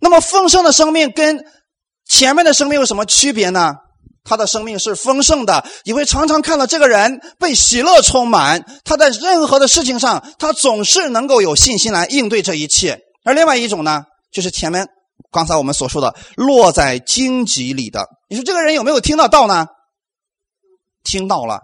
[0.00, 1.44] 那么丰盛的生命跟
[2.08, 3.74] 前面的生命有什么区别呢？
[4.24, 8.62] 他的生命是丰盛的，你会常常看到这个人被喜乐充满。
[8.84, 12.98] 他在任何的事情上，他总是能够有信心来应对这一切。
[13.24, 14.86] 而另外一种呢，就是前面
[15.30, 18.08] 刚才我们所说的落在荆棘里的。
[18.28, 19.66] 你说这个人有没有听得到呢？
[21.04, 21.60] 听到了，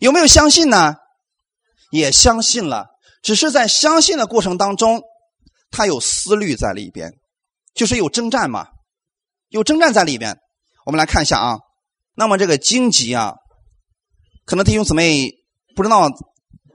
[0.00, 0.94] 有没有相信呢？
[1.90, 2.86] 也相信了。
[3.22, 5.02] 只是在相信的过程当中，
[5.70, 7.12] 他有思虑在里边，
[7.74, 8.68] 就是有征战嘛，
[9.48, 10.38] 有征战在里边。
[10.84, 11.58] 我们来看一下啊，
[12.14, 13.34] 那么这个荆棘啊，
[14.44, 15.30] 可能弟兄姊妹
[15.74, 16.08] 不知道，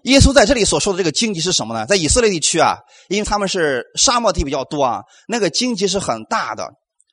[0.04, 1.86] 耶稣在这里所说的这个荆棘是什么呢？
[1.86, 2.78] 在以色列地区啊，
[3.10, 6.68] 因为他们是沙漠地比较多啊，那个荆棘是很大的，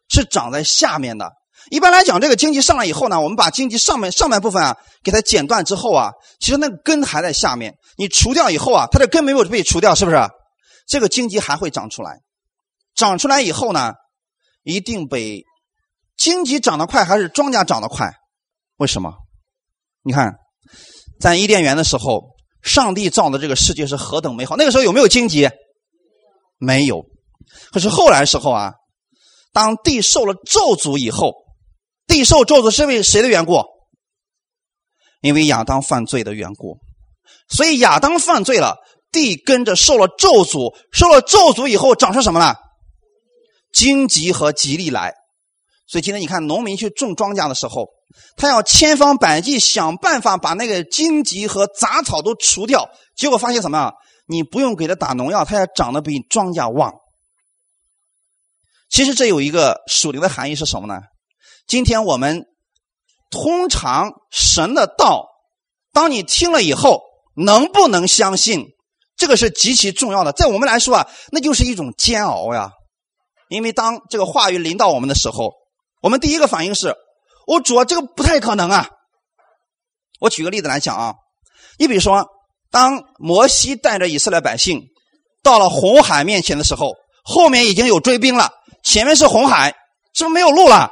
[0.09, 1.31] 是长在下面的。
[1.71, 7.75] 一般来讲，这个荆棘上来以后呢，我们把荆棘上面上半部分啊给它剪断之后啊，其实那个根还在下面。
[7.97, 10.17] 你除掉以后啊，它的根没有被除掉，是不是？
[10.87, 12.21] 这个荆棘还会长出来。
[12.95, 13.93] 长出来以后呢，
[14.63, 15.45] 一定比
[16.17, 18.11] 荆棘长得快还是庄稼长得快？
[18.79, 19.13] 为什么？
[20.03, 20.33] 你看，
[21.21, 22.23] 在伊甸园的时候，
[22.63, 24.57] 上帝造的这个世界是何等美好。
[24.57, 25.49] 那个时候有没有荆棘？
[26.59, 27.05] 没有。
[27.73, 28.73] 可是后来时候啊，
[29.53, 31.33] 当地受了咒诅以后。
[32.07, 33.63] 地受咒诅是因为谁的缘故？
[35.21, 36.79] 因为亚当犯罪的缘故，
[37.51, 38.77] 所以亚当犯罪了，
[39.13, 42.57] 地跟着受了咒诅，受了咒诅以后长出什么了？
[43.75, 45.13] 荆棘和吉利来。
[45.87, 47.89] 所以今天你看，农民去种庄稼的时候，
[48.37, 53.93] 他要千方百计想办法把那个荆棘和杂草都除掉，结果发现什么？
[54.27, 56.93] 你不用给他打农药，它也长得比庄稼旺。
[58.91, 61.01] 其实这有一个属灵的含义是什么呢？
[61.67, 62.45] 今天我们
[63.31, 65.27] 通常神的道，
[65.93, 67.03] 当你听了以后，
[67.35, 68.67] 能不能相信？
[69.17, 70.33] 这个是极其重要的。
[70.33, 72.71] 在我们来说啊，那就是一种煎熬呀。
[73.49, 75.55] 因为当这个话语临到我们的时候，
[76.03, 76.95] 我们第一个反应是：
[77.49, 78.91] 我主，这个不太可能啊。
[80.21, 81.15] 我举个例子来讲啊，
[81.79, 82.29] 你比如说，
[82.71, 84.83] 当摩西带着以色列百姓
[85.43, 86.93] 到了红海面前的时候，
[87.25, 88.51] 后面已经有追兵了，
[88.85, 89.75] 前面是红海，
[90.13, 90.91] 是不是没有路了？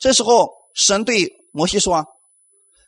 [0.00, 2.04] 这时候神对摩西说：“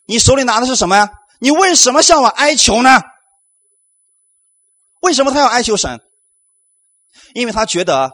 [0.07, 1.09] 你手里拿的是什么呀？
[1.39, 3.01] 你为什么向我哀求呢？
[5.03, 6.01] 为什么他要哀求神？
[7.33, 8.11] 因为他觉得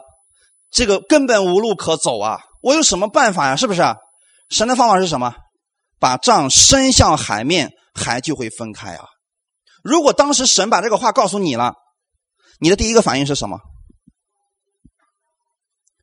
[0.69, 2.37] 这个根本无路可走啊！
[2.61, 3.55] 我有什么办法呀？
[3.55, 3.81] 是不是？
[4.49, 5.35] 神的方法是什么？
[5.99, 9.05] 把杖伸向海面，海就会分开啊！
[9.83, 11.73] 如果当时神把这个话告诉你了，
[12.59, 13.59] 你的第一个反应是什么？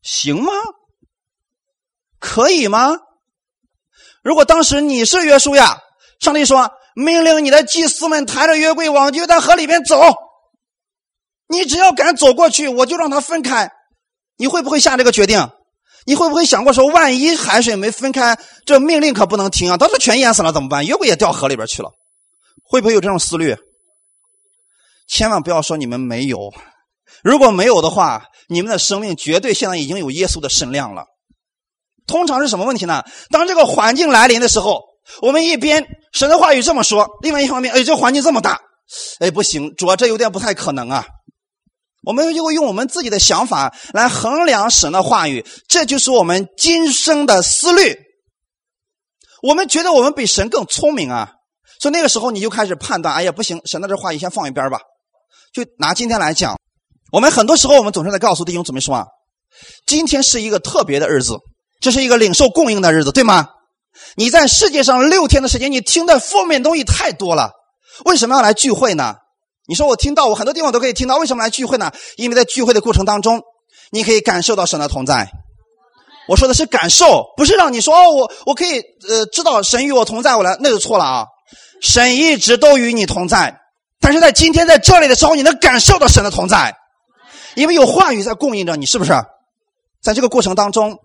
[0.02, 0.52] 行吗？
[2.18, 2.96] 可以吗？
[4.22, 5.80] 如果当时你是约书亚，
[6.18, 10.00] 上帝说命令你的祭司们抬着约柜往约旦河里边走，
[11.46, 13.70] 你只要敢走过去，我就让它分开。
[14.37, 15.50] 你会不会下这个决定？
[16.06, 19.76] 你会不会想过说，万一海水没分开，这命令可不能停啊！
[19.76, 20.86] 到时候全淹死了怎么办？
[20.86, 21.90] 约柜也掉河里边去了，
[22.62, 23.56] 会不会有这种思虑？
[25.08, 26.52] 千万不要说你们没有，
[27.22, 31.04] 如果没有的话，你们的生命绝对现在已经有耶稣的身量了。
[32.06, 33.02] 通常是什么问题呢？
[33.30, 34.82] 当这个环境来临的时候，
[35.22, 38.60] 我们一边神的话语这么说，另外一方面，哎，这环境这么大，
[39.20, 41.06] 哎，不行，主要这有点不太可能啊。
[42.06, 47.96] 我们就会用我们自己的想法来衡量神的话语，这就是我们今生的思虑。
[49.42, 51.32] 我们觉得我们比神更聪明啊，
[51.80, 54.78] 所以那个时候你就开始判断，哎呀，不行，神的这话语先放一边吧。
[55.52, 56.58] 就拿今天来讲，
[57.12, 59.06] 我们很多时候我们总是在告诉弟兄姊妹说啊，
[59.86, 61.38] 今天是一个特别的日子。
[61.80, 63.48] 这是一个领受供应的日子，对吗？
[64.16, 67.50] 你在世界上六天的时间，你听的负面东西太多了。
[68.06, 69.16] 为什么要来聚会呢？
[69.66, 71.16] 你说我听到，我很多地方都可以听到。
[71.16, 71.92] 为什么来聚会呢？
[72.16, 73.42] 因为在聚会的过程当中，
[73.90, 75.31] 你可以感受到神的同在。
[76.29, 81.27] 我说的是感受，不是让你说哦，我我可以呃知道神与我同在，我来那就错了啊。
[81.81, 83.59] 神一直都与你同在，
[84.00, 86.74] 但是在今天在这里的时候，你能感受到神的同在，
[87.55, 89.12] 因为有话语在供应着你，是不是？
[90.03, 90.98] 在这个过程当中。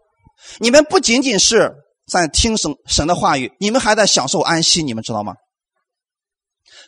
[0.60, 1.70] 你们不仅仅是
[2.10, 5.34] 在听神神的话语，你们还在享受安息，你们知道吗？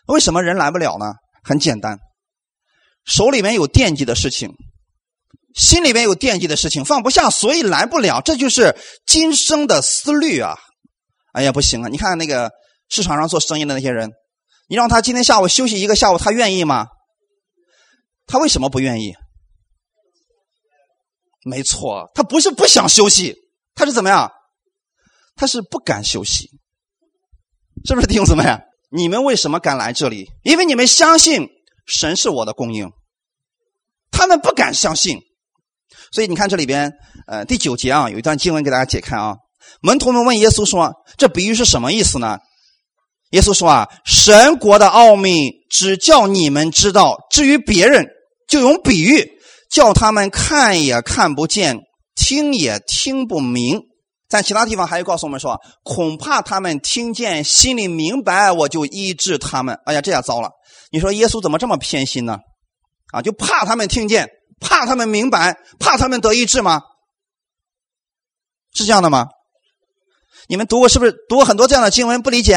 [0.07, 1.15] 为什么人来不了呢？
[1.43, 1.99] 很简单，
[3.05, 4.53] 手里面有惦记的事情，
[5.55, 8.21] 心里面有惦记的事情，放不下，所以来不了。
[8.21, 8.75] 这就是
[9.05, 10.57] 今生的思虑啊！
[11.33, 11.87] 哎呀，不行啊！
[11.87, 12.51] 你看那个
[12.89, 14.11] 市场上做生意的那些人，
[14.67, 16.87] 你让他今天下午休息一个下午，他愿意吗？
[18.27, 19.13] 他为什么不愿意？
[21.43, 23.35] 没错，他不是不想休息。
[23.73, 24.29] 他是怎么样？
[25.35, 26.49] 他是不敢休息，
[27.85, 28.43] 是不是弟兄姊妹？
[28.91, 30.29] 你们为什么敢来这里？
[30.43, 31.47] 因为你们相信
[31.85, 32.91] 神是我的供应。
[34.11, 35.19] 他们不敢相信，
[36.11, 36.91] 所以你看这里边，
[37.27, 39.37] 呃，第九节啊，有一段经文给大家解开啊。
[39.81, 42.37] 门徒们问耶稣说：“这比喻是什么意思呢？”
[43.31, 48.05] 耶稣说：“啊，神国的奥秘只叫你们知道，至于别人，
[48.47, 49.31] 就用比喻
[49.71, 51.79] 叫他们看也看不见。”
[52.13, 53.81] 听也听不明，
[54.31, 59.77] 在其他地方还有告诉我们说，恐怕他们听见，心里明白，我就医治他们。
[59.85, 60.49] 哎呀，这下糟了！
[60.89, 62.39] 你说耶稣怎么这么偏心呢？
[63.11, 64.29] 啊，就怕他们听见，
[64.61, 66.81] 怕他们明白，怕他们得医治吗？
[68.73, 69.27] 是这样的吗？
[70.47, 72.21] 你们读过是不是读过很多这样的经文？
[72.21, 72.53] 不理解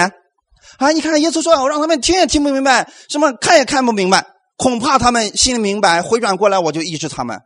[0.78, 0.92] 啊？
[0.92, 4.24] 你看耶稣说，我让他们听也听不明白，什么看也看不明白，
[4.56, 7.40] 恐怕他们心里明白，回转过来，我就医治他们。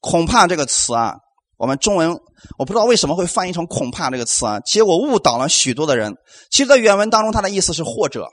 [0.00, 1.14] 恐怕这个词啊，
[1.56, 2.10] 我们中文
[2.58, 6.14] 我不知道为什么会翻译成“恐怕”这个词啊，结果误导了许多的人。
[6.50, 8.28] 其实，在原文当中，它的意思是“或者”，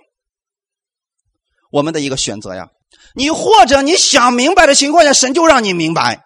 [1.72, 2.68] 我们的一个选择呀。
[3.16, 6.24] 你或者你想明白的情况下，神就让你明白，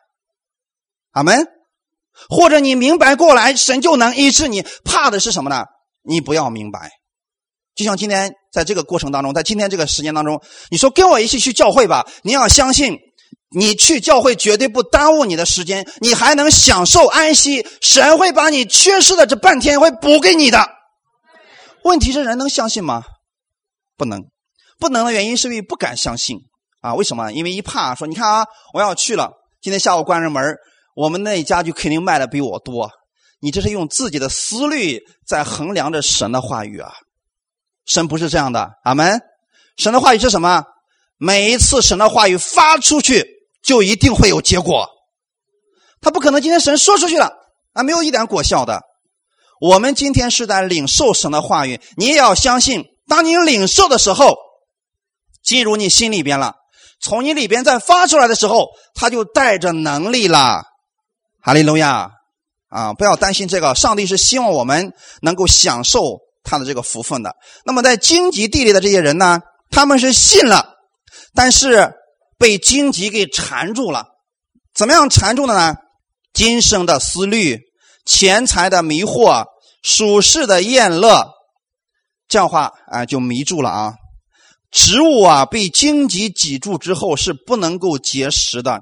[1.11, 1.47] 阿门。
[2.29, 4.65] 或者你明白过来，神就能医治你。
[4.83, 5.65] 怕的是什么呢？
[6.01, 6.89] 你不要明白。
[7.75, 12.97] 就像今天在这个过程当中，在今天这个时间当中，你说跟我一起去教会吧，你要相信。
[13.49, 17.65] 你去教会绝对不耽误你的时间，你还能享受安息。
[17.81, 20.69] 神会把你缺失的这半天会补给你的。
[21.83, 23.03] 问题是人能相信吗？
[23.95, 24.23] 不能，
[24.77, 26.39] 不能的原因是因为不敢相信
[26.81, 26.93] 啊？
[26.95, 27.31] 为什么？
[27.31, 29.31] 因为一怕说，你看啊，我要去了，
[29.61, 30.43] 今天下午关上门，
[30.93, 32.91] 我们那家就肯定卖的比我多。
[33.39, 36.91] 你这是用自己的思虑在衡量着神的话语啊？
[37.85, 39.21] 神不是这样的，阿门。
[39.77, 40.65] 神的话语是什么？
[41.17, 43.36] 每一次神的话语发出去。
[43.67, 44.87] 就一定会有结果，
[45.99, 47.33] 他不可能今天神说出去了
[47.73, 48.81] 啊，没有一点果效的。
[49.59, 54.37] 我们今天是在领受神的话语，你也要相信，当你领受的时候，
[55.43, 56.55] 进入你心里边了，
[57.01, 60.63] 从你里边再发出来的时候，他就带着能力了。
[61.41, 62.09] 哈利路亚
[62.69, 62.93] 啊！
[62.93, 67.35] 不要担心这个，上帝是希望我们能够享受他的这个福分的。
[67.65, 69.41] 那么在荆棘地里的这些人呢，
[69.71, 70.75] 他们是信了，
[71.35, 71.96] 但是。
[72.37, 74.07] 被荆棘给缠住了。
[74.73, 75.75] 怎么样缠住的呢？
[76.33, 77.59] 今生的思虑、
[78.05, 79.45] 钱财的迷惑、
[79.81, 81.31] 属世的厌乐，
[82.27, 83.93] 这样话啊就迷住了啊。
[84.69, 88.81] 植物啊被荆棘挤住之后是不能够结实的，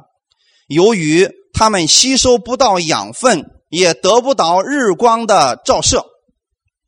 [0.68, 6.04] 由于它们吸收不到养分，也得不到日光的照射。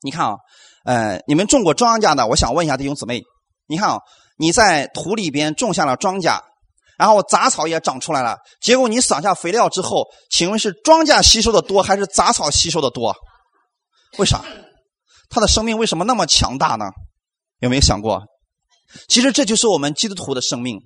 [0.01, 0.35] 你看啊，
[0.83, 3.23] 呃，你们种过庄稼的，我想问一下弟兄姊妹，
[3.67, 3.99] 你看啊，
[4.37, 6.41] 你在土里边种下了庄稼。
[6.97, 13.15] 然后杂草也长出来了，结果你撒下肥料之后，请问是庄稼吸收的多还是杂草吸收的多？
[14.17, 14.43] 为啥？
[15.29, 16.85] 它的生命为什么那么强大呢？
[17.59, 18.23] 有没有想过？
[19.07, 20.79] 其实这就是我们基督徒的生命，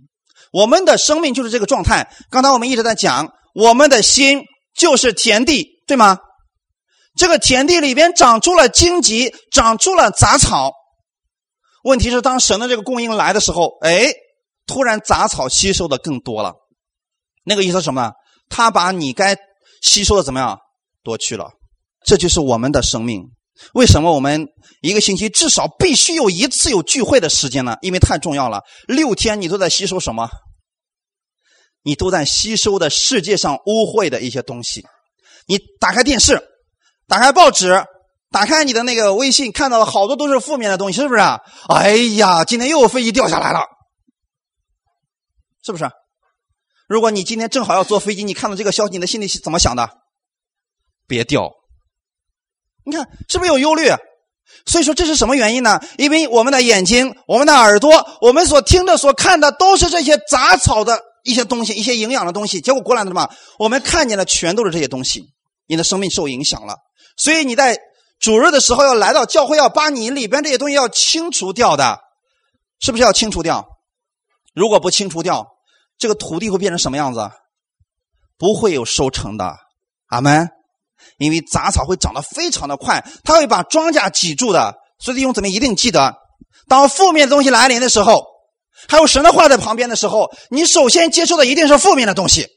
[0.52, 2.14] 我们的生命就是这个状态。
[2.30, 4.44] 刚才我们一直在讲，我们的心
[4.76, 6.20] 就是田地，对吗？
[7.16, 10.74] 这个田地里边长出了荆棘，长出了杂草。
[11.84, 14.12] 问题是，当神的这个供应来的时候，哎。
[14.66, 16.54] 突然杂草吸收的更多了，
[17.44, 18.12] 那个意思什么？
[18.50, 19.38] 他把你该
[19.82, 20.60] 吸收的怎么样
[21.04, 21.52] 夺去了？
[22.06, 23.24] 这就是我们的生命。
[23.74, 24.48] 为什么我们
[24.82, 27.78] 一个星期至少必须有一次有聚会的时间呢？
[27.82, 28.62] 因为太重要了。
[28.88, 30.30] 六天你都在吸收什么？
[31.84, 34.86] 你都在吸收的世界上污秽的一些东西。
[35.48, 36.42] 你打开电视，
[37.08, 37.84] 打开报纸，
[38.32, 41.22] 打开你的那个微信，看到的好多都是负面的东西，是不是？
[41.70, 43.66] 哎呀，今天又有飞机掉下来了。
[45.64, 45.90] 是不是？
[46.88, 49.90] 如果你今天正好要坐飞机，你看到这个消息，你的心里是怎么想的？
[51.08, 51.52] 别掉！
[52.84, 53.90] 你看是不是有忧虑？
[54.66, 55.80] 所以说这是什么原因呢？
[55.98, 62.60] 因为我们的眼睛、我们的耳朵、我们所听的、所看的，都是这些杂草的一些东西，一些营养的东西。
[62.60, 63.30] 结果过来的什么？
[63.60, 65.24] 我们看见的全都是这些东西，
[65.68, 66.76] 你的生命受影响了。
[67.18, 67.80] 所以你在
[68.20, 72.00] 主日的时候要来到教会，要把你里边这些东西要清除掉的，
[72.80, 73.71] 是不是要清除掉？
[74.54, 75.48] 如果不清除掉，
[75.98, 77.30] 这个土地会变成什么样子？
[78.38, 79.56] 不会有收成的，
[80.08, 80.50] 阿门。
[81.18, 84.76] 因为杂草会长得非常的快，它会把庄稼挤住的。
[85.00, 86.16] 所以弟兄姊妹一定记得，
[86.68, 88.26] 当负面东西来临的时候，
[88.88, 92.48] 还有神的话在旁边的时候，你首先接受的一定是负面的东西。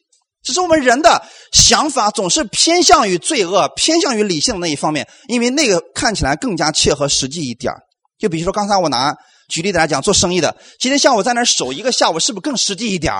[0.42, 7.72] 只是我们人的想法总是偏向于罪恶，偏向于理性的那一方面，因为那个看起来更加切合实际一点
[8.18, 9.14] 就比如说刚才我拿。
[9.48, 13.12] 举例子来讲，做生意的，今天下午在那守一个下午，是不是更实际一点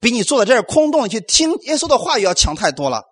[0.00, 3.02] 比你坐在这儿空洞的去听耶稣的话语要强太多了。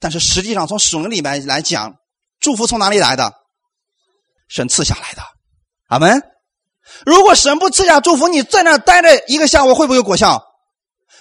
[0.00, 1.94] 但是实际上，从属灵里面来讲，
[2.40, 3.32] 祝福从哪里来的？
[4.48, 5.22] 神赐下来的。
[5.88, 6.22] 阿门。
[7.04, 10.42] 如果神不赐下祝福，你在那待着一个下午，会不会有果效？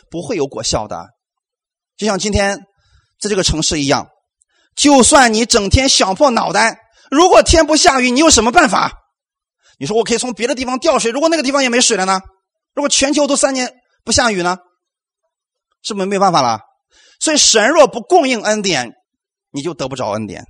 [0.09, 1.07] 不会有果效的。
[1.97, 2.57] 就像今天
[3.19, 4.07] 在这个城市一样，
[4.75, 8.96] 就算你整天想破脑袋，如果天不下雨，你有什么办法？
[9.77, 12.19] 你说我可以从别的地方调水，如果那个地方也没水了呢？
[12.73, 13.73] 如果全球都三年
[14.03, 14.57] 不下雨呢？
[15.83, 16.59] 是不是没有办法了？
[17.19, 18.91] 所以神若不供应恩典，
[19.51, 20.43] 你就得不着恩典。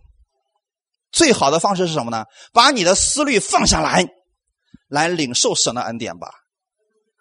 [1.11, 2.25] 最好的方式是什么呢？
[2.53, 4.05] 把你的思虑放下来，
[4.89, 6.27] 来领受神的恩典吧。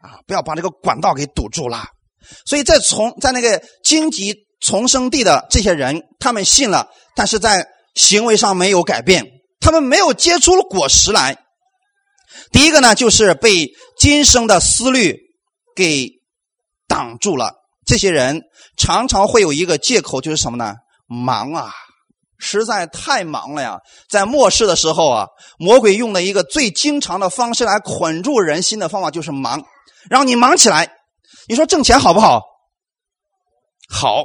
[0.03, 1.85] 啊，不要把这个管道给堵住了。
[2.45, 9.25] 所以在从在那个荆棘丛生地的这些人，他们信了，但是在行为上没有改变，
[9.61, 11.37] 他们没有结出果实来。
[12.57, 15.15] 第一个呢，就是被今生的思虑
[15.75, 16.09] 给
[16.89, 17.53] 挡住了。
[17.85, 18.41] 这些人
[18.79, 20.73] 常常会有一个借口，就是什么呢？
[21.07, 21.71] 忙啊，
[22.39, 23.77] 实在太忙了呀。
[24.09, 25.27] 在末世的时候啊，
[25.59, 29.63] 魔鬼用的一个最经常的方式来捆住人心的方法就是忙，
[30.09, 30.91] 让你忙起来。
[31.49, 32.41] 你说挣钱好不好？
[33.91, 34.25] 好，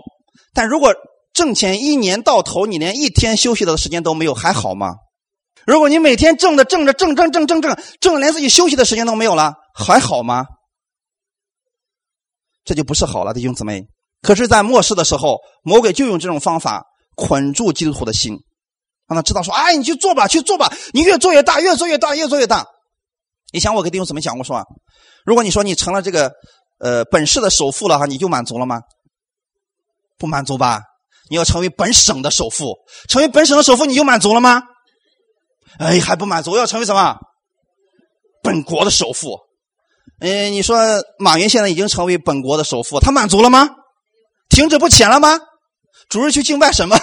[0.53, 0.95] 但如果
[1.34, 4.93] 挣钱一年到头，你连一天休息的时间都没有，还好吗？
[5.68, 10.45] 如果你每天挣着挣着挣挣挣挣挣挣，连自己休息的时间都没有了，还好吗？
[12.64, 13.84] 这就不是好了，弟兄姊妹。
[14.22, 16.84] 可是，在末世的时候，魔鬼就用这种方法
[17.16, 18.38] 捆住基督徒的心，
[19.07, 22.66] 让他知道说：“哎，你去做吧，去做吧，你越做越大，越做越大，越做越大。”
[23.51, 24.64] 以前我给弟兄姊妹讲过，说
[25.26, 26.32] ：“如果你说你成了这个
[26.80, 28.82] 呃本市的首富了哈，你就满足了吗？
[30.20, 30.82] 不满足吧？
[31.30, 32.76] 你要成为本省的首富，
[33.09, 34.62] 成为本省的首富，你就满足了吗？”
[35.80, 37.17] 哎，还不满足，要成为什么？
[38.43, 39.39] 本国的首富。
[40.19, 40.78] 嗯，你说
[41.17, 43.69] 马云现在已经成为本国的首富，他满足了吗？
[44.49, 45.39] 停止不前了吗？
[46.09, 46.97] 主日去敬拜什么？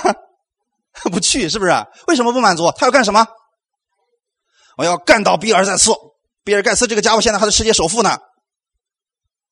[1.11, 1.73] 不去，是不是？
[2.07, 2.71] 为什么不满足？
[2.77, 3.27] 他要干什么？
[4.77, 5.93] 我要干倒比尔盖茨。
[6.45, 8.19] 比尔盖茨这个家伙现在还是世界首富呢。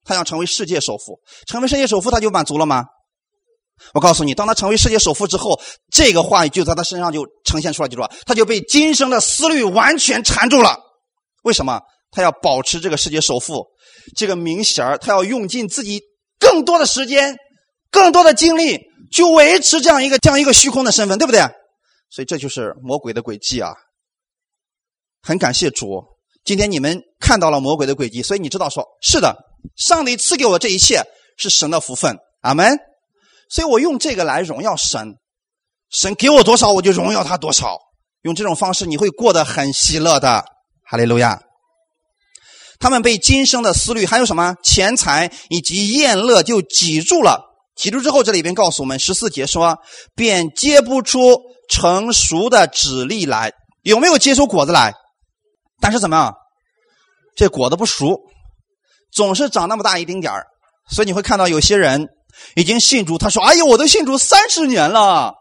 [0.05, 2.85] 他想成为世界首富，成为世界首富他就满足了吗？
[3.93, 5.61] 我告诉你，当他成为世界首富之后，
[5.91, 10.79] 这个话语就在他身上就呈现出来，就说他就被今生的思虑完全缠住了。
[11.43, 11.81] 为什么？
[12.11, 13.66] 他要保持这个世界首富，
[14.16, 16.01] 这个名衔，他要用尽自己
[16.39, 17.37] 更多的时间、
[17.91, 18.79] 更多的精力，
[19.12, 21.41] 去维持这样一个这样一个虚空的身份，对不对？
[22.09, 23.74] 所以这就是魔鬼的诡计啊！
[25.20, 26.03] 很感谢主，
[26.45, 29.37] 今天你们看到了魔鬼的诡计，所以你知道说，是的，
[29.77, 31.03] 上帝赐给我这一切
[31.37, 32.79] 是神的福分，阿门。
[33.49, 35.17] 所以我用这个来荣耀神，
[35.91, 37.79] 神给我多少，我就荣耀他多少。
[38.23, 40.45] 用这种方式，你会过得很喜乐的，
[40.85, 41.41] 哈利路亚。
[42.79, 47.43] 他们被今生的思虑，还有什么钱财以及宴乐就挤住了。
[47.77, 49.79] 挤住之后，这里边告诉我们十四节说，
[50.15, 53.53] 便结不出成熟的籽粒来。
[53.83, 54.93] 有没有结出果子来？
[55.81, 56.35] 但是怎么样？
[57.37, 58.19] 这果子不熟，
[59.13, 60.47] 总是长那么大一丁点儿。
[60.91, 62.09] 所以你会看到有些人
[62.55, 65.34] 已经信主，他说：“哎呀，我都信主三十年了，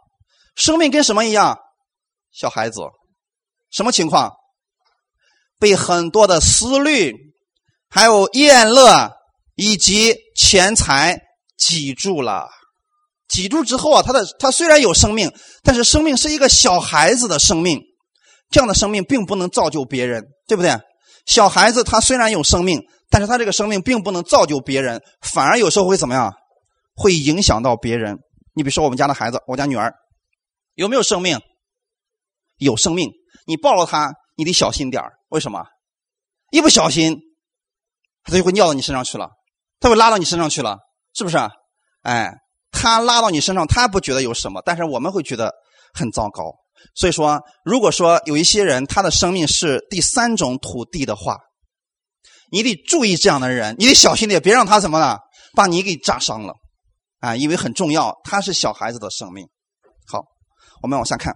[0.56, 1.58] 生命跟什么一样？
[2.32, 2.82] 小孩子，
[3.72, 4.32] 什么情况？
[5.60, 7.14] 被很多的思虑，
[7.90, 9.12] 还有宴乐
[9.56, 11.20] 以及钱财
[11.58, 12.48] 挤住了。
[13.28, 15.32] 挤住之后啊，他的他虽然有生命，
[15.64, 17.82] 但是生命是一个小孩子的生命，
[18.50, 20.78] 这样的生命并不能造就别人，对不对？
[21.26, 26.34] 小孩子他虽然有生命。”但是他这个生命并不能造就别人，反而有时候会怎么样？
[26.96, 28.18] 会影响到别人。
[28.54, 29.94] 你比如说我们家的孩子，我家女儿
[30.74, 31.40] 有没有生命？
[32.58, 33.12] 有生命。
[33.46, 35.66] 你抱着他，你得小心点为什么？
[36.52, 37.20] 一不小心，
[38.24, 39.30] 他就会尿到你身上去了，
[39.80, 40.80] 他会拉到你身上去了，
[41.14, 41.38] 是不是？
[42.02, 42.34] 哎，
[42.72, 45.54] 他拉到你身上，他不觉得有什么，但是我们会觉得
[45.94, 46.56] 很糟糕。
[46.94, 51.38] 所以说，如果说有一些人他的生命是第三种土地的话，
[52.52, 55.20] 你得注意这样的人，你得小心点，别让他怎么了，
[55.56, 56.54] 把你给炸伤了，
[57.20, 59.48] 啊，因为很重要，它是小孩子的生命。
[60.08, 60.24] 好，
[60.82, 61.34] 我们往下看，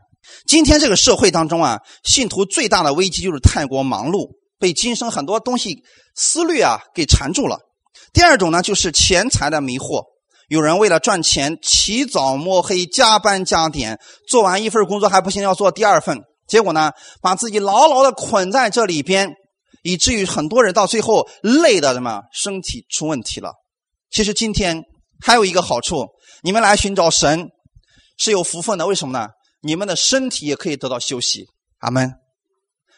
[0.48, 5.84] 今天这个社会当中啊，信徒最大的危机就是太过忙碌，被今生很多东西
[6.16, 7.58] 思虑啊给缠住了。
[8.14, 10.04] 第二种呢，就是钱财的迷惑，
[10.48, 19.36] 有人为了赚钱起早摸黑，加班加点，做完一份工作还不行，要做第二份，结果呢，把自己牢牢的捆在这里边。
[19.82, 23.54] 以至于很多人到最后累的什么身体出问题了。
[24.12, 24.84] 其实今天
[25.22, 26.08] 还有一个好处，
[26.42, 27.50] 你们来寻找神
[28.18, 28.88] 是有福分的。
[28.88, 29.30] 为什么呢？
[29.62, 31.46] 你们的身体也可以得到休息。
[31.80, 32.14] 阿门。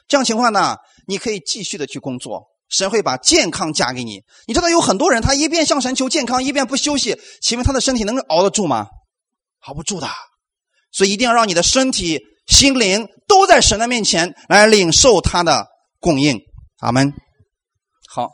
[0.07, 4.21] 这样情况呢，你可以继续的去工作，神会把健康加给你。
[4.45, 8.87] 你知道有很多人，他一边向神求健康，一边不休息，请问他的身体能熬得住吗？
[9.61, 10.07] 熬不住的。
[10.91, 15.65] 所以一定要让你的身体、心灵都在神的面前来领受他的
[15.99, 16.37] 供应。
[16.79, 17.13] 阿门。
[18.09, 18.29] 好，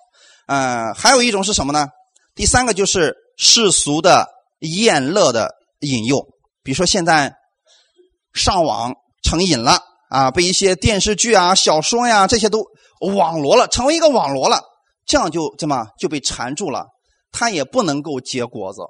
[0.47, 1.87] 呃，还有一种是什么呢？
[2.33, 4.27] 第三个就是世俗的
[4.59, 6.27] 厌乐的引诱，
[6.63, 7.35] 比如说现在
[8.33, 9.79] 上网成瘾了
[10.09, 12.65] 啊，被一些电视剧啊、小说呀这些都
[13.15, 14.61] 网罗了，成为一个网罗了，
[15.05, 16.87] 这样就怎么就被缠住了，
[17.31, 18.81] 他也不能够结果子。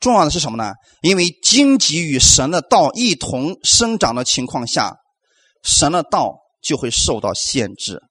[0.00, 0.72] 重要的是什么呢？
[1.00, 4.96] 因为荆棘与神的道一同生长的情况下，
[5.62, 8.02] 神的道就会受到限制。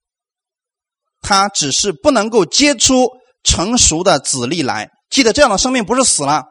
[1.21, 3.09] 他只是不能够结出
[3.43, 4.89] 成熟的籽粒来。
[5.11, 6.45] 记得这样的生命不是死了，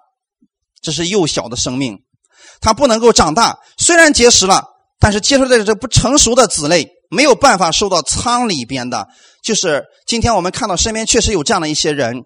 [0.81, 1.99] 这是幼小的生命，
[2.61, 3.59] 它不能够长大。
[3.79, 4.65] 虽然结实了，
[5.01, 9.09] 但是接受的这不成熟的子类没有办法收到仓里边的。
[9.43, 12.23] 就是今天我们看到身边确实有这样的一些人，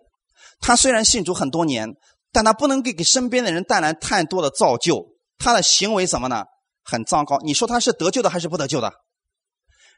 [0.60, 1.88] 他虽然信主很多年，
[2.32, 5.06] 但他不能给给身边的人带来太多的造就。
[5.38, 6.44] 他的行为怎么呢？
[6.82, 7.38] 很糟糕。
[7.44, 8.92] 你说他是得救的还是不得救的？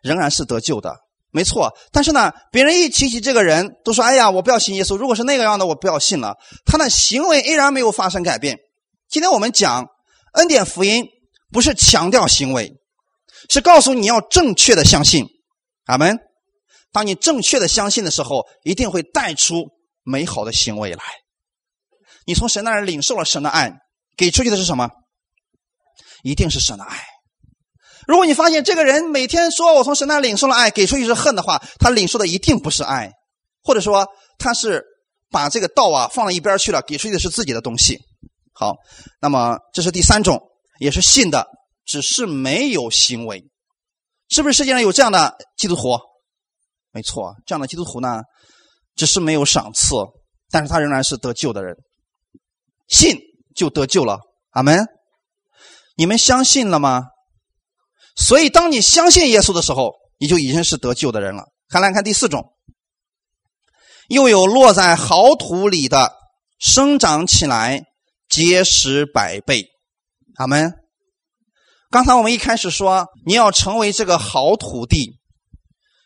[0.02, 0.94] 仍然是得救的。
[1.32, 4.96] 没错，但是呢，别人一提起这个人，都说：“哎呀，我不要信耶稣。
[4.96, 8.58] 如果是那个样的，我不要信了。”他的行为依然没有发生改变。
[9.08, 9.86] 今天我们讲
[10.32, 11.04] 恩典福音，
[11.52, 12.72] 不是强调行为，
[13.50, 15.26] 是告诉你要正确的相信。
[15.84, 16.18] 阿门。
[16.90, 19.66] 当你正确的相信的时候，一定会带出
[20.02, 21.02] 美好的行为来。
[22.24, 23.72] 你从神那儿领受了神的爱，
[24.16, 24.88] 给出去的是什么？
[26.22, 26.96] 一定是神的爱。
[28.06, 33.10] 如果你发现这个人每天说我从神那领受了爱，给出去是恨的话，他领受的一定不是爱，
[33.62, 34.06] 或者说
[34.38, 34.84] 他是
[35.30, 37.98] 把这个道啊放到一边去了，给出去的是自己的东西。
[38.52, 38.74] 好，
[39.20, 40.40] 那么这是第三种，
[40.78, 41.46] 也是信的，
[41.84, 43.44] 只是没有行为，
[44.28, 45.98] 是不是世界上有这样的基督徒？
[46.92, 48.22] 没错，这样的基督徒呢，
[48.94, 49.94] 只是没有赏赐，
[50.50, 51.76] 但是他仍然是得救的人，
[52.88, 53.18] 信
[53.54, 54.20] 就得救了。
[54.50, 54.86] 阿门。
[55.98, 57.04] 你们相信了吗？
[58.16, 61.44] 所以，当你相信耶稣的时候，你就已经是得救的人了。
[61.68, 62.54] 看来看第四种，
[64.08, 66.12] 又有落在好土里的，
[66.58, 67.84] 生长起来
[68.28, 69.66] 结实百倍。
[70.36, 70.72] 阿门。
[71.90, 75.18] 刚才我们一开始说，你要成为这个好土地，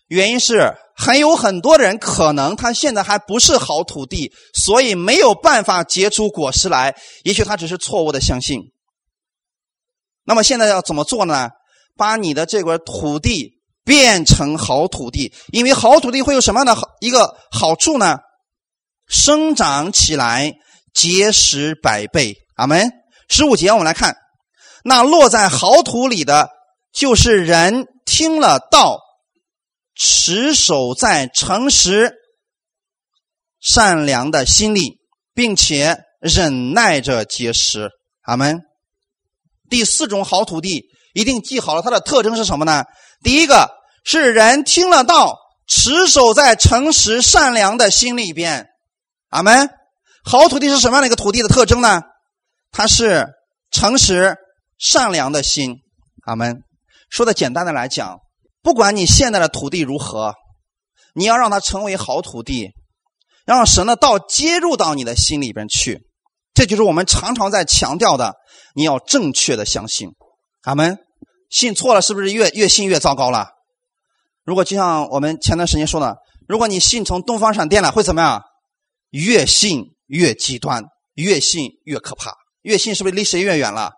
[0.09, 6.97] 原因是还有很多人可能他现在还不是好土地，所以没有办法结出果实来。
[7.23, 8.61] 也许他只是错误的相信。
[10.25, 11.51] 那么现在要怎么做呢？
[12.01, 18.17] 把你的这块土地变成好土地，因为好土地会有什么样的好一个好处呢？
[19.07, 20.55] 生长起来
[20.95, 22.35] 结实百倍。
[22.57, 22.91] 阿门。
[23.29, 24.17] 十五节我们来看，
[24.83, 26.49] 那落在好土里的，
[26.91, 28.99] 就是人听了道，
[29.95, 32.15] 持守在诚实、
[33.61, 34.97] 善良的心里，
[35.35, 37.91] 并且忍耐着结实。
[38.23, 38.63] 阿门。
[39.69, 42.85] 第四种好土地，一定记好了，它的特征是什么呢？
[43.23, 43.71] 第一个
[44.05, 45.37] 是人听了道，
[45.67, 48.69] 持守在诚实善良的心里边。
[49.29, 49.71] 阿门。
[50.23, 52.03] 好土地是什么样的一个土地的特征呢？
[52.73, 53.27] 它是
[53.71, 54.37] 诚实
[54.79, 55.77] 善良的心。
[56.27, 56.63] 阿门。
[57.09, 58.19] 说的简单的来讲，
[58.63, 60.35] 不管你现在的土地如何，
[61.15, 62.71] 你要让它成为好土地，
[63.45, 66.03] 让神的道接入到你的心里边去。
[66.55, 68.35] 这就是我们常常在强调的。
[68.75, 70.11] 你要正确的相信，
[70.63, 70.99] 阿门。
[71.49, 73.49] 信错了，是不是越越信越糟糕了？
[74.45, 78.43] 如果就像我们前段时间说的，如果你信从东方闪电了，会怎么样？
[79.11, 80.85] 越信越极端，
[81.15, 82.33] 越信越可怕，
[82.63, 83.91] 越信是不是离谁越远了？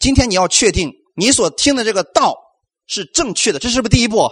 [0.00, 2.36] 今天你要确定你所听的这个道
[2.88, 4.28] 是正确的，这是不是第一步？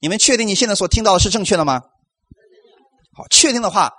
[0.00, 1.82] 你们确定你现在所听到的是正确的吗？
[3.12, 3.92] 好，确定的话，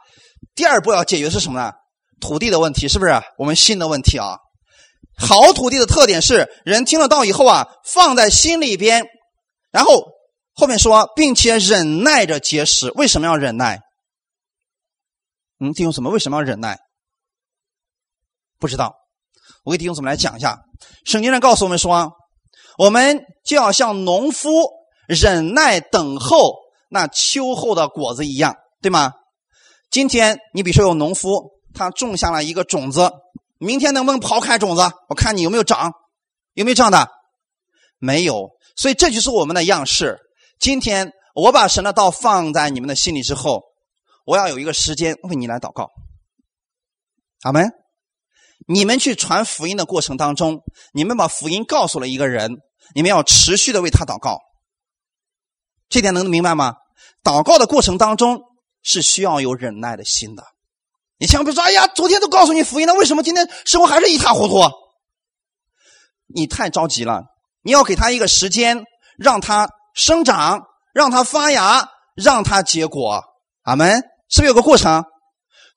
[0.56, 1.72] 第二步要解决是什么呢？
[2.20, 4.40] 土地的问题，是不是我们信的问题啊？
[5.18, 9.06] 好土地的特点是，人听了道以后啊，放在心里边，
[9.72, 10.04] 然后
[10.54, 12.92] 后面说，并且忍耐着结实。
[12.96, 13.80] 为什么要忍耐？
[15.60, 16.78] 嗯，弟兄姊妹，为什么要忍耐？
[18.60, 18.94] 不知道。
[19.64, 20.60] 我给弟兄姊妹来讲一下。
[21.06, 22.12] 圣经上告诉我们说，
[22.78, 24.50] 我们就要像农夫
[25.08, 26.56] 忍耐等候
[26.90, 29.14] 那秋后的果子一样，对吗？
[29.90, 33.10] 今天你比如说有农夫，他种下了一个种子。
[33.58, 34.82] 明天能不能刨开种子？
[35.10, 35.92] 我看你有没有长，
[36.54, 37.10] 有没有这样的？
[37.98, 40.20] 没有，所以这就是我们的样式。
[40.60, 43.64] 今天我把神的道放在你们的心里之后，
[44.26, 45.90] 我要有一个时间为你来祷告。
[47.44, 47.72] 阿门。
[48.68, 50.62] 你们去传福音的过程当中，
[50.94, 52.52] 你们把福音告诉了一个人，
[52.96, 54.40] 你们要持续的为他祷告。
[55.88, 56.74] 这点能明白吗？
[57.24, 58.42] 祷告的过程当中
[58.82, 60.44] 是需要有忍耐的心的。
[61.18, 64.62] 你千万别说：“哎呀，昨天都告诉你福音了，为什么今天生活还是一塌糊涂？”
[66.34, 67.24] 你太着急了。
[67.62, 68.84] 你要给他一个时间，
[69.18, 70.62] 让他生长，
[70.94, 73.24] 让他发芽，让他结果。
[73.64, 74.04] 阿门。
[74.28, 75.04] 是不是有个过程？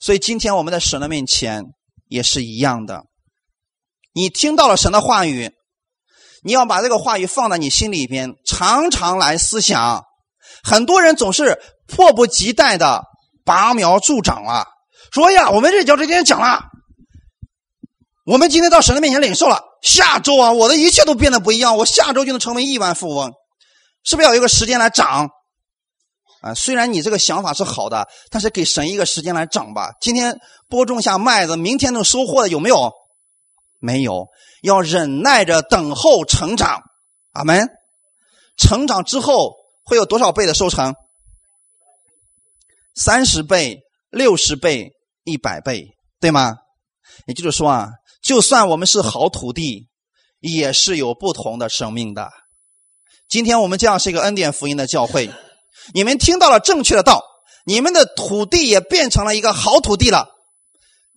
[0.00, 1.64] 所以今天我们在神的面前
[2.08, 3.04] 也是一样的。
[4.14, 5.52] 你听到了神的话语，
[6.42, 10.02] 你要把这个话语放在你心里边，常常来思想。
[10.64, 13.04] 很多人总是迫不及待的
[13.44, 14.66] 拔苗助长啊。
[15.12, 16.64] 说呀，我们这教这天讲了，
[18.24, 19.62] 我们今天到神的面前领受了。
[19.82, 23.32] 下周啊，我的一切都变得不一样，我下周就能成为亿万富翁，
[24.04, 25.28] 是不是要有一个时间来长？
[26.40, 29.92] 啊，虽然你这个想法是好的，但是给神一个时间来长吧。
[30.00, 30.38] 今天
[30.68, 32.92] 播种下麦子，明天能收获的有没有？
[33.80, 34.26] 没有，
[34.62, 36.82] 要忍耐着等候成长。
[37.32, 37.68] 阿门。
[38.56, 39.54] 成长之后
[39.84, 40.94] 会有多少倍的收成？
[42.96, 43.78] 三十倍、
[44.10, 44.90] 六十倍。
[45.28, 45.86] 一百倍，
[46.20, 46.56] 对吗？
[47.26, 47.88] 也就是说啊，
[48.22, 49.88] 就算我们是好土地，
[50.40, 52.28] 也是有不同的生命的。
[53.28, 55.30] 今天我们这样是一个恩典福音的教会，
[55.94, 57.22] 你们听到了正确的道，
[57.66, 60.28] 你们的土地也变成了一个好土地了。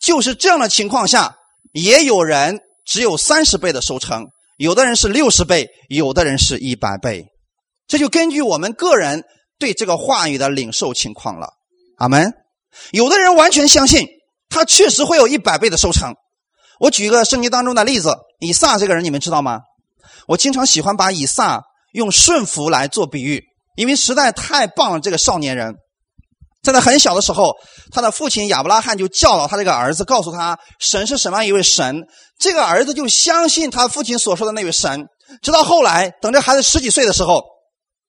[0.01, 1.37] 就是这样的情况下，
[1.71, 4.25] 也有人只有三十倍的收成，
[4.57, 7.27] 有的人是六十倍，有的人是一百倍。
[7.87, 9.23] 这就根据我们个人
[9.59, 11.53] 对这个话语的领受情况了。
[11.97, 12.40] 阿门。
[12.91, 14.07] 有的人完全相信，
[14.49, 16.13] 他确实会有一百倍的收成。
[16.79, 19.59] 我举一个圣经当中的例子，以撒这个人，你们知道吗？
[20.27, 21.61] 我经常喜欢把以撒
[21.93, 23.43] 用顺服来做比喻，
[23.75, 24.99] 因为实在太棒了。
[24.99, 25.75] 这个少年人，
[26.63, 27.53] 在他很小的时候，
[27.91, 32.01] 他的父亲亚伯拉罕就教导他这个儿子，告诉他神是什么样一位神。
[32.39, 35.05] 这个儿子就相信他父亲所说的那位神。
[35.43, 37.43] 直到后来，等这孩子十几岁的时候。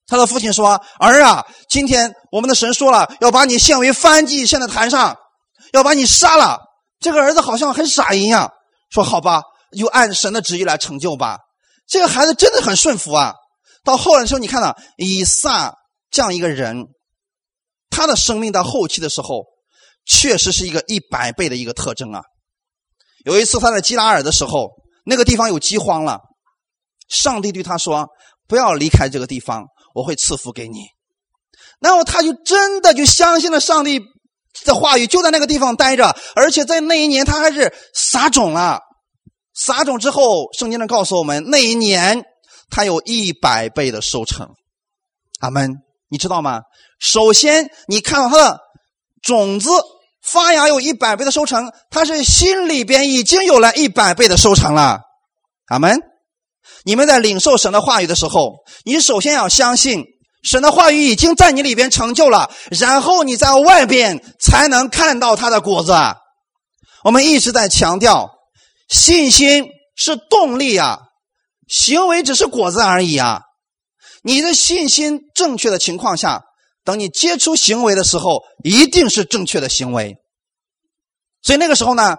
[0.07, 5.17] 他的父亲说：“儿啊，今天我们的神说了，要把你献为燔祭，献在坛上，
[5.73, 6.59] 要把你杀了。”
[7.01, 8.51] 这个儿子好像很傻一样，
[8.91, 9.43] 说：“好吧，
[9.77, 11.39] 就按神的旨意来成就吧。”
[11.89, 13.35] 这个孩子真的很顺服啊。
[13.85, 15.75] 到后来的时候，你看到以撒
[16.11, 16.85] 这样一个人，
[17.91, 19.45] 他的生命到后期的时候，
[20.05, 22.23] 确实是一个一百倍的一个特征啊。
[23.25, 24.71] 有一次他在基拉尔的时候，
[25.05, 26.21] 那个地方有饥荒了，
[27.09, 28.09] 上帝对他说
[28.47, 29.65] ：“不要离开这个地方。”
[29.95, 30.87] 我会赐福给你。
[31.81, 34.01] 然后他就真的就相信了上帝
[34.65, 38.81] 的话语，就在那个地方待着，而且在那一年他还是撒种了。
[39.55, 42.25] 撒种之后，圣经上告诉我们，那一年
[42.71, 44.49] 他有一百倍的收成。
[45.41, 46.63] 阿门，你知道吗？
[47.01, 48.61] 首先，你看到他的
[49.21, 49.71] 种子
[50.23, 55.01] 发芽有一百倍的收成，他是心里边已经有了一百倍的收成了。
[55.67, 56.12] 阿门。
[56.85, 60.05] 你们在领受神的话语的时候，你首先要相信
[60.43, 65.93] 神的话语已经在你里边成就了，然后你在外边才能看到它的果子。
[67.05, 68.31] 我们一直在强调，
[68.89, 69.67] 信心
[69.97, 70.99] 是动力啊，
[71.69, 73.43] 行为只是果子而已啊。
[74.23, 76.43] 你的信心正确的情况下，
[76.85, 80.17] 等你接触行为的时候，一定是正确的行为。
[81.43, 82.17] 所以那个时候呢，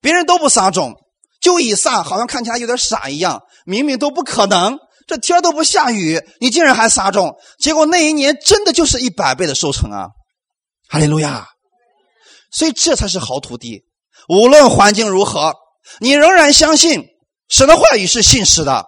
[0.00, 0.94] 别人都不撒种。
[1.40, 10.08] 就以撒好像看起来有点傻一样，明明都不可能，这天都不下雨，你竟然还撒种，结果那一年真的就是一百倍的收成啊！
[10.88, 11.46] 哈利路亚！
[12.52, 13.84] 所以这才是好土地。
[14.28, 15.54] 无论环境如何，
[16.00, 17.04] 你仍然相信
[17.48, 18.84] 神的话语是信实的，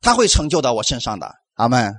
[0.00, 1.30] 他会成就到我身上的。
[1.56, 1.94] 阿门。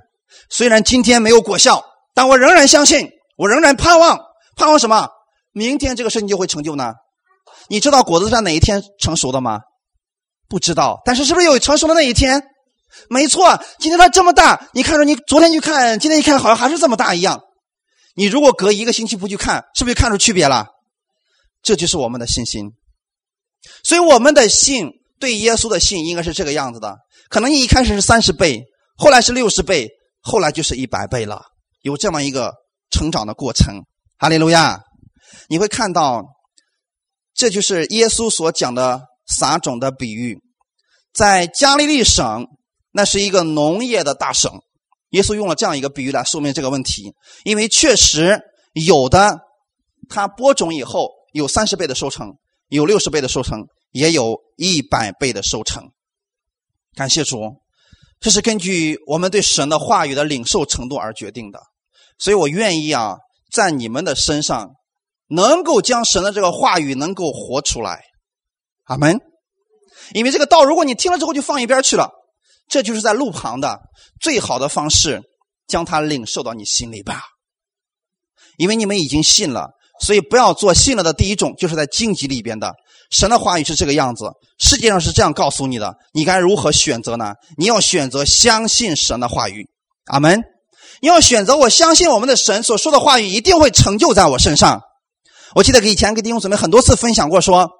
[0.48, 1.84] 虽然今天没有果效，
[2.14, 4.18] 但我仍然相信，我仍然盼望，
[4.56, 5.08] 盼望什么？
[5.52, 6.94] 明天这个事情就会成就呢？
[7.68, 9.60] 你知道果子在哪一天成熟的吗？
[10.50, 12.42] 不知道，但是是不是有成熟的那一天？
[13.08, 17.40] 没错，今天它这么大，你看着你昨天去看，今天一看好像还是这么大一样。
[18.16, 20.66] 你如果隔一个星期不去看，是不是就看出区别了？
[21.62, 22.72] 这就是我们的信心。
[23.84, 24.90] 所以我们的信
[25.20, 26.96] 对耶稣的信应该是这个样子的。
[27.28, 28.64] 可能你一开始是三十倍，
[28.96, 29.88] 后来是六十倍，
[30.20, 31.40] 后来就是一百倍了，
[31.82, 32.52] 有这么一个
[32.90, 33.84] 成长的过程。
[34.18, 34.80] 哈利路亚！
[35.48, 36.24] 你会看到，
[37.34, 39.02] 这就是耶稣所讲的。
[39.30, 40.38] 撒种的比喻，
[41.14, 42.46] 在加利利省，
[42.92, 44.52] 那是一个农业的大省。
[45.10, 47.14] 耶稣用了这样一个比喻来说明这个问题，
[47.44, 48.40] 因为确实
[48.74, 49.40] 有的，
[50.08, 52.34] 他播种以后有三十倍的收成，
[52.68, 55.90] 有六十倍的收成，也有一百倍的收成。
[56.94, 57.40] 感谢主，
[58.20, 61.60] 这是根据我们对神的话语的领受程度而决定的。
[62.18, 63.16] 所以我愿意啊，
[63.50, 64.70] 在你们的身上，
[65.28, 68.04] 能够将神的这个话语能够活出来。
[68.90, 69.20] 阿门。
[70.12, 72.10] 因为这个道，如果你听了之后就放一边去了，
[72.68, 73.78] 这就是在路旁的
[74.20, 75.22] 最好的方式，
[75.68, 77.22] 将它领受到你心里吧。
[78.56, 79.70] 因为你们已经信了，
[80.00, 82.74] 所以不要做信了的第一种，就是在荆棘里边的。
[83.12, 84.24] 神的话语是这个样子，
[84.58, 87.34] 世界上是这样告诉你的，你该如何选择呢？
[87.56, 89.68] 你要选择相信神的话语。
[90.06, 90.42] 阿门。
[91.00, 94.80] 你要选择，我相信我们的神所说的话语一定会成就在我身上。
[95.54, 97.70] 我记得给以前跟弟兄姊妹很多次分享过说。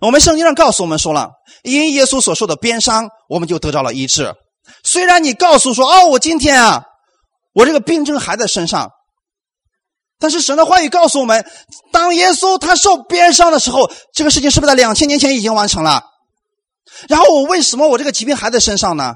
[0.00, 1.30] 我们圣经上告诉我们说了，
[1.62, 4.34] 因耶稣所受的鞭伤，我们就得到了医治。
[4.82, 6.84] 虽然你告诉说，哦，我今天啊，
[7.54, 8.90] 我这个病症还在身上，
[10.18, 11.46] 但是神的话语告诉我们，
[11.92, 16.02] 当耶稣他受鞭伤的时候，这个事情是不是在两千年前已经完成了？
[17.08, 19.14] 然后我为什么我这个疾病还在身上呢？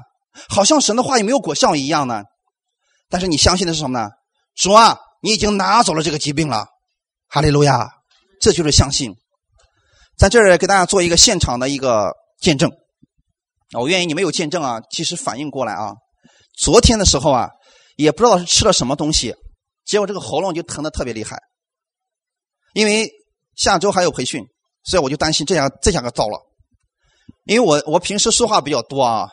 [0.49, 2.23] 好像神的话语没有果效一样呢？
[3.09, 4.09] 但是你相信的是什么呢？
[4.55, 6.65] 主啊，你已经拿走了这个疾病了，
[7.27, 7.89] 哈利路亚！
[8.39, 9.13] 这就是相信。
[10.21, 12.71] 在这儿给大家做一个现场的一个见证，
[13.73, 15.95] 我愿意你没有见证啊，及时反应过来啊。
[16.59, 17.49] 昨天的时候啊，
[17.95, 19.33] 也不知道是吃了什么东西，
[19.83, 21.39] 结果这个喉咙就疼的特别厉害。
[22.75, 23.09] 因为
[23.55, 24.45] 下周还有培训，
[24.83, 26.39] 所以我就担心这下这下可糟了。
[27.45, 29.27] 因为我我平时说话比较多啊，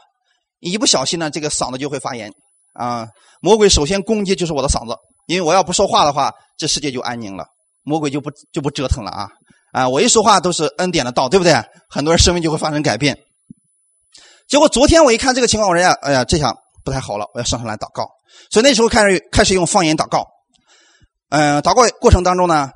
[0.61, 2.32] 一不小心呢，这个嗓子就会发炎
[2.72, 3.07] 啊。
[3.43, 7.45] 魔鬼首先攻击就是我的嗓子，因为我要不说话的话，这世界就安宁了，
[7.82, 9.28] 魔鬼就不就不折腾了啊。
[9.79, 11.55] 啊，我一说话都是恩典的道，对不对？
[11.89, 13.16] 很多人生命就会发生改变。
[14.49, 16.53] 结果昨天我一看这个情况，我说呀，哎呀，这下
[16.85, 18.09] 不太好了，我要上上来祷告。
[18.51, 20.26] 所以那时候开始开始用方言祷告。
[21.29, 22.70] 嗯，祷告过程当中呢，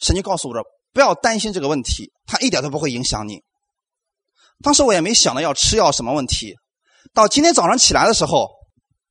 [0.00, 0.62] 神就告诉我说，
[0.92, 3.40] 不要担心这个问题，它一点都不会影响你。
[4.62, 6.54] 当时我也没想到要吃药什么问题。
[7.14, 8.46] 到今天早上起来的时候，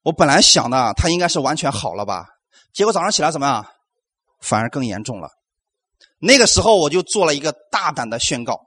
[0.04, 2.28] 我本来想的他应该是完全好了吧，
[2.72, 3.66] 结果早上起来怎么样？
[4.42, 5.28] 反而更严重了。
[6.20, 8.60] 那个时候我就做了一个大胆的宣告：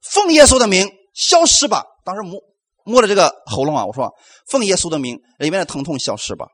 [0.00, 1.84] 奉耶稣的名消失吧！
[2.04, 2.40] 当时摸
[2.84, 4.10] 摸着这个喉咙啊，我说
[4.48, 6.46] ：“奉耶稣的名，里面的疼痛消失吧！”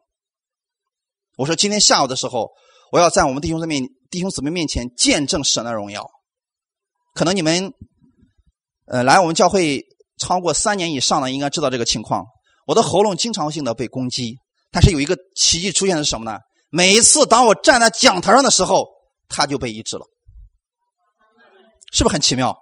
[1.38, 2.50] 我说：“今天下午的时候，
[2.90, 6.04] 我要在我们弟兄姊妹弟兄姊妹面前见证神的荣耀。
[7.14, 7.72] 可能你们
[8.86, 9.80] 呃来我们教会
[10.18, 12.24] 超过三年以上的，应该知道这个情况。
[12.66, 14.34] 我的喉咙经常性的被攻击，
[14.72, 16.40] 但是有一个奇迹出现的是什么呢？
[16.68, 18.88] 每一次当我站在讲台上的时候，
[19.28, 20.04] 它就被医治了。”
[21.96, 22.54] 是不是很奇妙？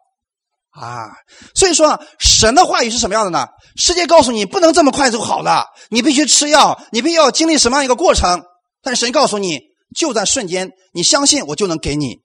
[0.71, 1.11] 啊，
[1.57, 3.49] 所以说，神的话语是什么样的呢？
[3.77, 8.45] 世界告诉你不能这么快就好了，你必须吃药，你必须要经历什么样一个过程？
[8.81, 9.61] 但神告诉你，
[9.97, 12.19] 就在瞬间，你相信我就能给你。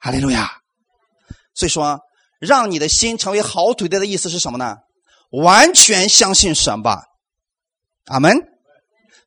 [0.00, 0.50] 哈利路亚。
[1.54, 2.00] 所以说，
[2.40, 4.74] 让你的心成为好土地的意思是什么呢？
[5.30, 7.02] 完全相信神吧。
[8.06, 8.36] 阿门。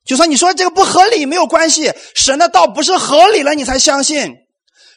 [0.06, 4.36] 就算你说这个不合理，没有关系，神的道不是合理了，你才相信，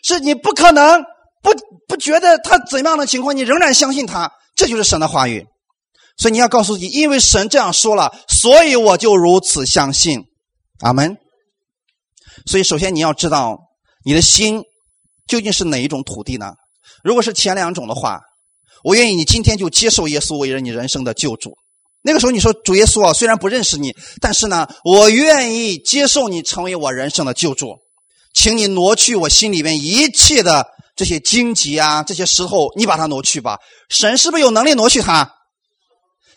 [0.02, 1.04] 是你不可能。
[1.42, 1.50] 不
[1.88, 5.44] 不觉得他怎样的情况，你仍然相信他，这就是神的话语。
[6.16, 10.22] 所以你要告诉自己，因为神这样说了，所以我就如此相信。
[10.80, 11.16] 阿门。
[12.46, 13.58] 所以首先你要知道，
[14.04, 14.62] 你的心
[15.26, 16.52] 究竟是哪一种土地呢？
[17.02, 18.20] 如果是前两种的话，
[18.84, 21.56] 我愿意你今天就接受耶稣为人你人生的救主。
[22.02, 27.78] 那个时候你说主耶稣啊，虽然不认识你，但是呢，我愿意接受你成为我人生的救主，
[28.34, 30.68] 请你挪去我心里面一切的。
[31.02, 33.58] 这些荆棘啊，这些石头，你把它挪去吧。
[33.88, 35.28] 神是不是有能力挪去它？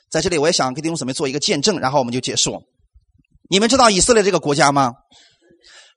[0.10, 2.60] 在这里，我也想给弟兄姊妹做一个见证，然后我们就结束。
[3.48, 4.92] 你们知道以色列这个国家吗？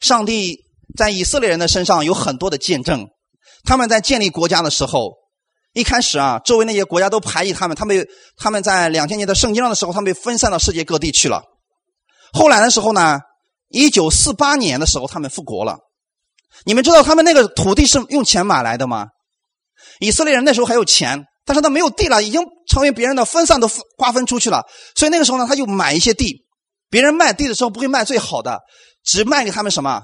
[0.03, 0.67] 上帝
[0.99, 3.09] 在以色列人的身上有很多的见证。
[3.65, 5.15] 他们在建立国家的时候，
[5.73, 7.75] 一开始啊，周围那些国家都排挤他们。
[7.75, 8.07] 他们
[8.37, 11.43] 他们在两千年的圣经上的时候，他们被分散到世界各地去了。
[12.35, 13.19] 后来的时候呢，
[13.71, 15.79] 一九四八年的时候，他们复国了。
[16.65, 19.07] 你们知道他们那个土地是用钱买来的吗？
[20.01, 24.65] 以色列人那时候还有钱，但是他没有地了，已经成为别人的分散都瓜分出去了。
[24.95, 26.45] 所以那个时候呢，他就买一些地。
[26.91, 28.61] 别人卖地的时候不会卖最好的，
[29.05, 30.01] 只卖给他们什么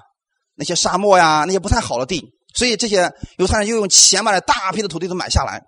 [0.54, 2.22] 那些沙漠呀，那些不太好的地。
[2.54, 5.62] 所以这些犹太人又用钱把大批的土地都买下来。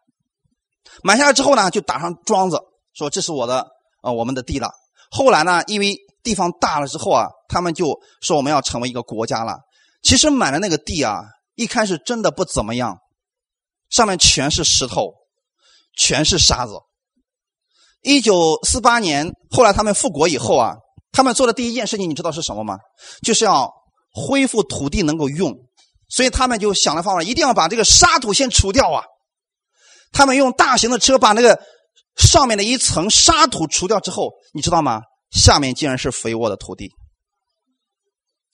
[1.03, 2.61] 买下来之后呢，就打上桩子，
[2.95, 3.67] 说这是我的
[4.03, 4.71] 呃我们的地了。
[5.11, 9.59] 后来呢，因为地方大了之后啊，他们就说我们要成为一个国家了。
[10.07, 11.25] 其实买的那个地啊，
[11.57, 12.99] 一开始真的不怎么样，
[13.91, 15.13] 上面全是石头，
[15.99, 16.75] 全是沙子。
[18.03, 20.77] 一九四八年，后来他们复国以后啊，
[21.11, 22.79] 他们做的第一件事情，你知道是什么吗？
[23.25, 23.69] 就是要
[24.13, 25.53] 恢复土地能够用，
[26.09, 29.03] 所以他们就想了方法，一定要把这个沙土先除掉啊。
[30.13, 31.61] 他们用大型的车把那个
[32.15, 35.01] 上面的一层沙土除掉之后，你知道吗？
[35.33, 36.93] 下面竟然是肥沃的土地。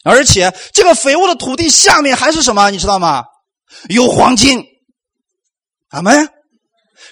[0.05, 2.71] 而且这个肥沃的土地下面还是什么？
[2.71, 3.25] 你知道吗？
[3.89, 4.65] 有黄金。
[5.91, 6.29] 阿门。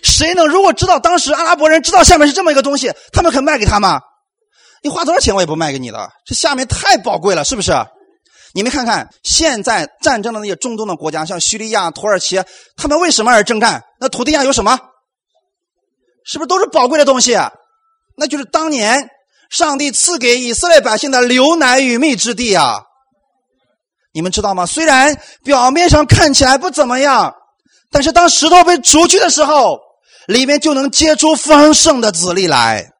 [0.03, 4.01] 谁能如果知道当时阿拉伯人知道下面是这么一个东西，他们肯卖给他吗？
[4.83, 6.09] 你花多少钱我也不卖给你的。
[6.25, 7.73] 这下面太宝贵了，是不是？
[8.55, 12.43] 你们看看现在战争的那些中东的国家，像叙利亚、土耳其，
[12.77, 13.85] 他们为什么而征战？
[14.01, 14.79] 那土地上有什么？
[16.25, 17.39] 是不是都是宝贵的东西？
[18.17, 19.09] 那就是当年。
[19.51, 22.85] 上帝赐给以色列百姓的流奶与蜜之地啊！
[24.13, 24.65] 你们知道吗？
[24.65, 27.35] 虽然表面上看起来不怎么样，
[27.91, 29.79] 但是当石头被除去的时候，
[30.29, 32.93] 里面就能结出丰盛的籽粒来。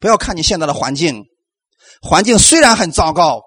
[0.00, 1.24] 不要看你现在的环境，
[2.02, 3.40] 环境虽然很糟糕，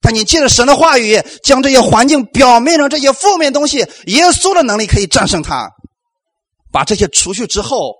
[0.00, 5.70] 但你借着神的话语，将这些环境表面上这些负面东西，耶稣的能力可以战胜它，
[6.72, 7.94] 把这些除去之后，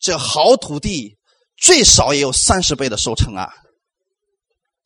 [0.00, 1.17] 这好土地。
[1.60, 3.48] 最少也有三十倍的收成啊！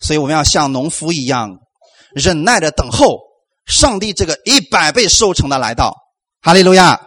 [0.00, 1.58] 所以我们要像农夫一样，
[2.14, 3.18] 忍耐的等候
[3.66, 5.94] 上帝这个一百倍收成的来到。
[6.40, 7.00] 哈利路亚！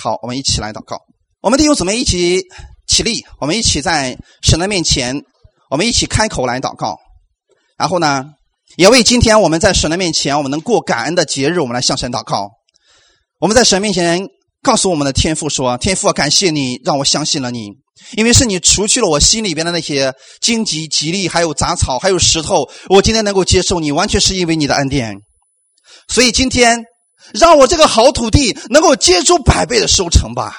[0.00, 0.96] 好，我们一起来祷告。
[1.40, 2.40] 我们弟兄姊妹一起
[2.86, 5.22] 起立，我们一起在神的面前，
[5.70, 6.96] 我们一起开口来祷告。
[7.76, 8.24] 然后呢，
[8.76, 12.50] 也为今天我们在神的面前，我们能过感恩的节日，我们来向神祷告。
[13.38, 14.28] 我们在神面前
[14.62, 17.70] 告诉我们的天父说：“天父，感谢你让我相信了你。”
[18.16, 25.16] 因为是你除去了我心里边的那些荆棘、棘藜，还有杂草，还有石头，我今天能够接受你，完全是因为你的恩典。
[26.06, 26.84] 所以今天，
[27.34, 30.54] 让我这个好土地能够结出百倍的收成吧，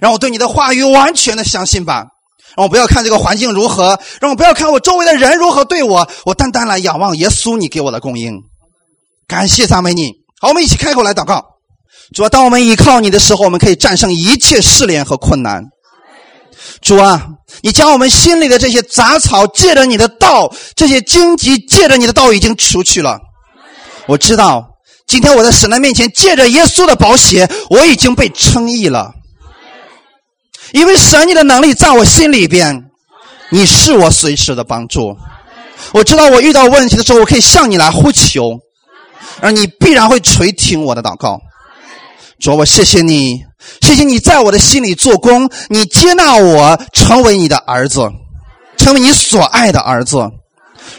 [0.00, 2.06] 让我对你的话语完全的相信吧，
[2.56, 8.34] 让我不要看这个环境如何，让我不要看我周围的人如何对我，我单单来仰望耶稣你给我的供应。
[9.26, 11.57] 感谢赞美你，好，我们一起开口来祷告。
[12.14, 15.62] 主啊，当我们依靠你的时候，我们可以战胜一切试炼和困难。
[16.80, 17.26] 主啊，
[17.62, 23.18] 你将我们心里的这些杂草，借着你的道，这些荆棘，借着你的道已经除去了。
[24.06, 24.70] 我知道，
[25.06, 29.12] 今天我在神的面前，借着耶稣的宝血，我已经被称义了。
[30.72, 32.84] 因为神你的能力在我心里边，
[33.50, 35.16] 你是我随时的帮助。
[35.92, 38.58] 我知道我遇到问题的时候，我可以向你来呼求，
[39.40, 41.38] 而你必然会垂听我的祷告。
[42.40, 43.44] 主，我谢谢你。
[43.80, 48.08] 谢谢你在我的心里做工，你接纳我成为你的儿子，
[48.76, 50.30] 成为你所爱的儿子。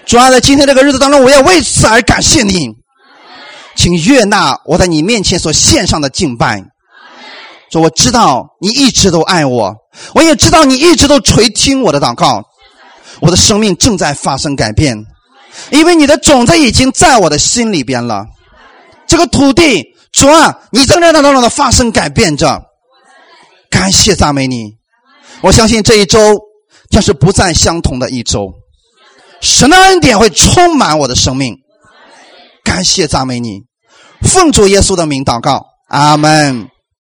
[0.06, 2.70] 主要在今天这个日子当中，我也为此而感谢你，
[3.76, 6.64] 请悦纳我在你面前所献上的敬拜。
[7.72, 9.74] 说我知道你一直都爱我，
[10.14, 12.44] 我也知道你一直都垂听我的祷告。
[13.22, 15.06] 我的生命正在发生改变，
[15.72, 18.26] 因为你的种子已经在我的心里边了。
[19.08, 22.64] 这个土地，主啊，你正在当中的发生改变着。
[23.70, 24.78] 感谢赞美你，
[25.42, 26.20] 我相信这一周
[26.90, 28.52] 将是不再相同的一周。
[29.42, 31.56] 神的恩典会充满我的生命。
[32.64, 33.62] 感谢赞美你，
[34.22, 36.70] 奉主耶稣的名祷告，阿门。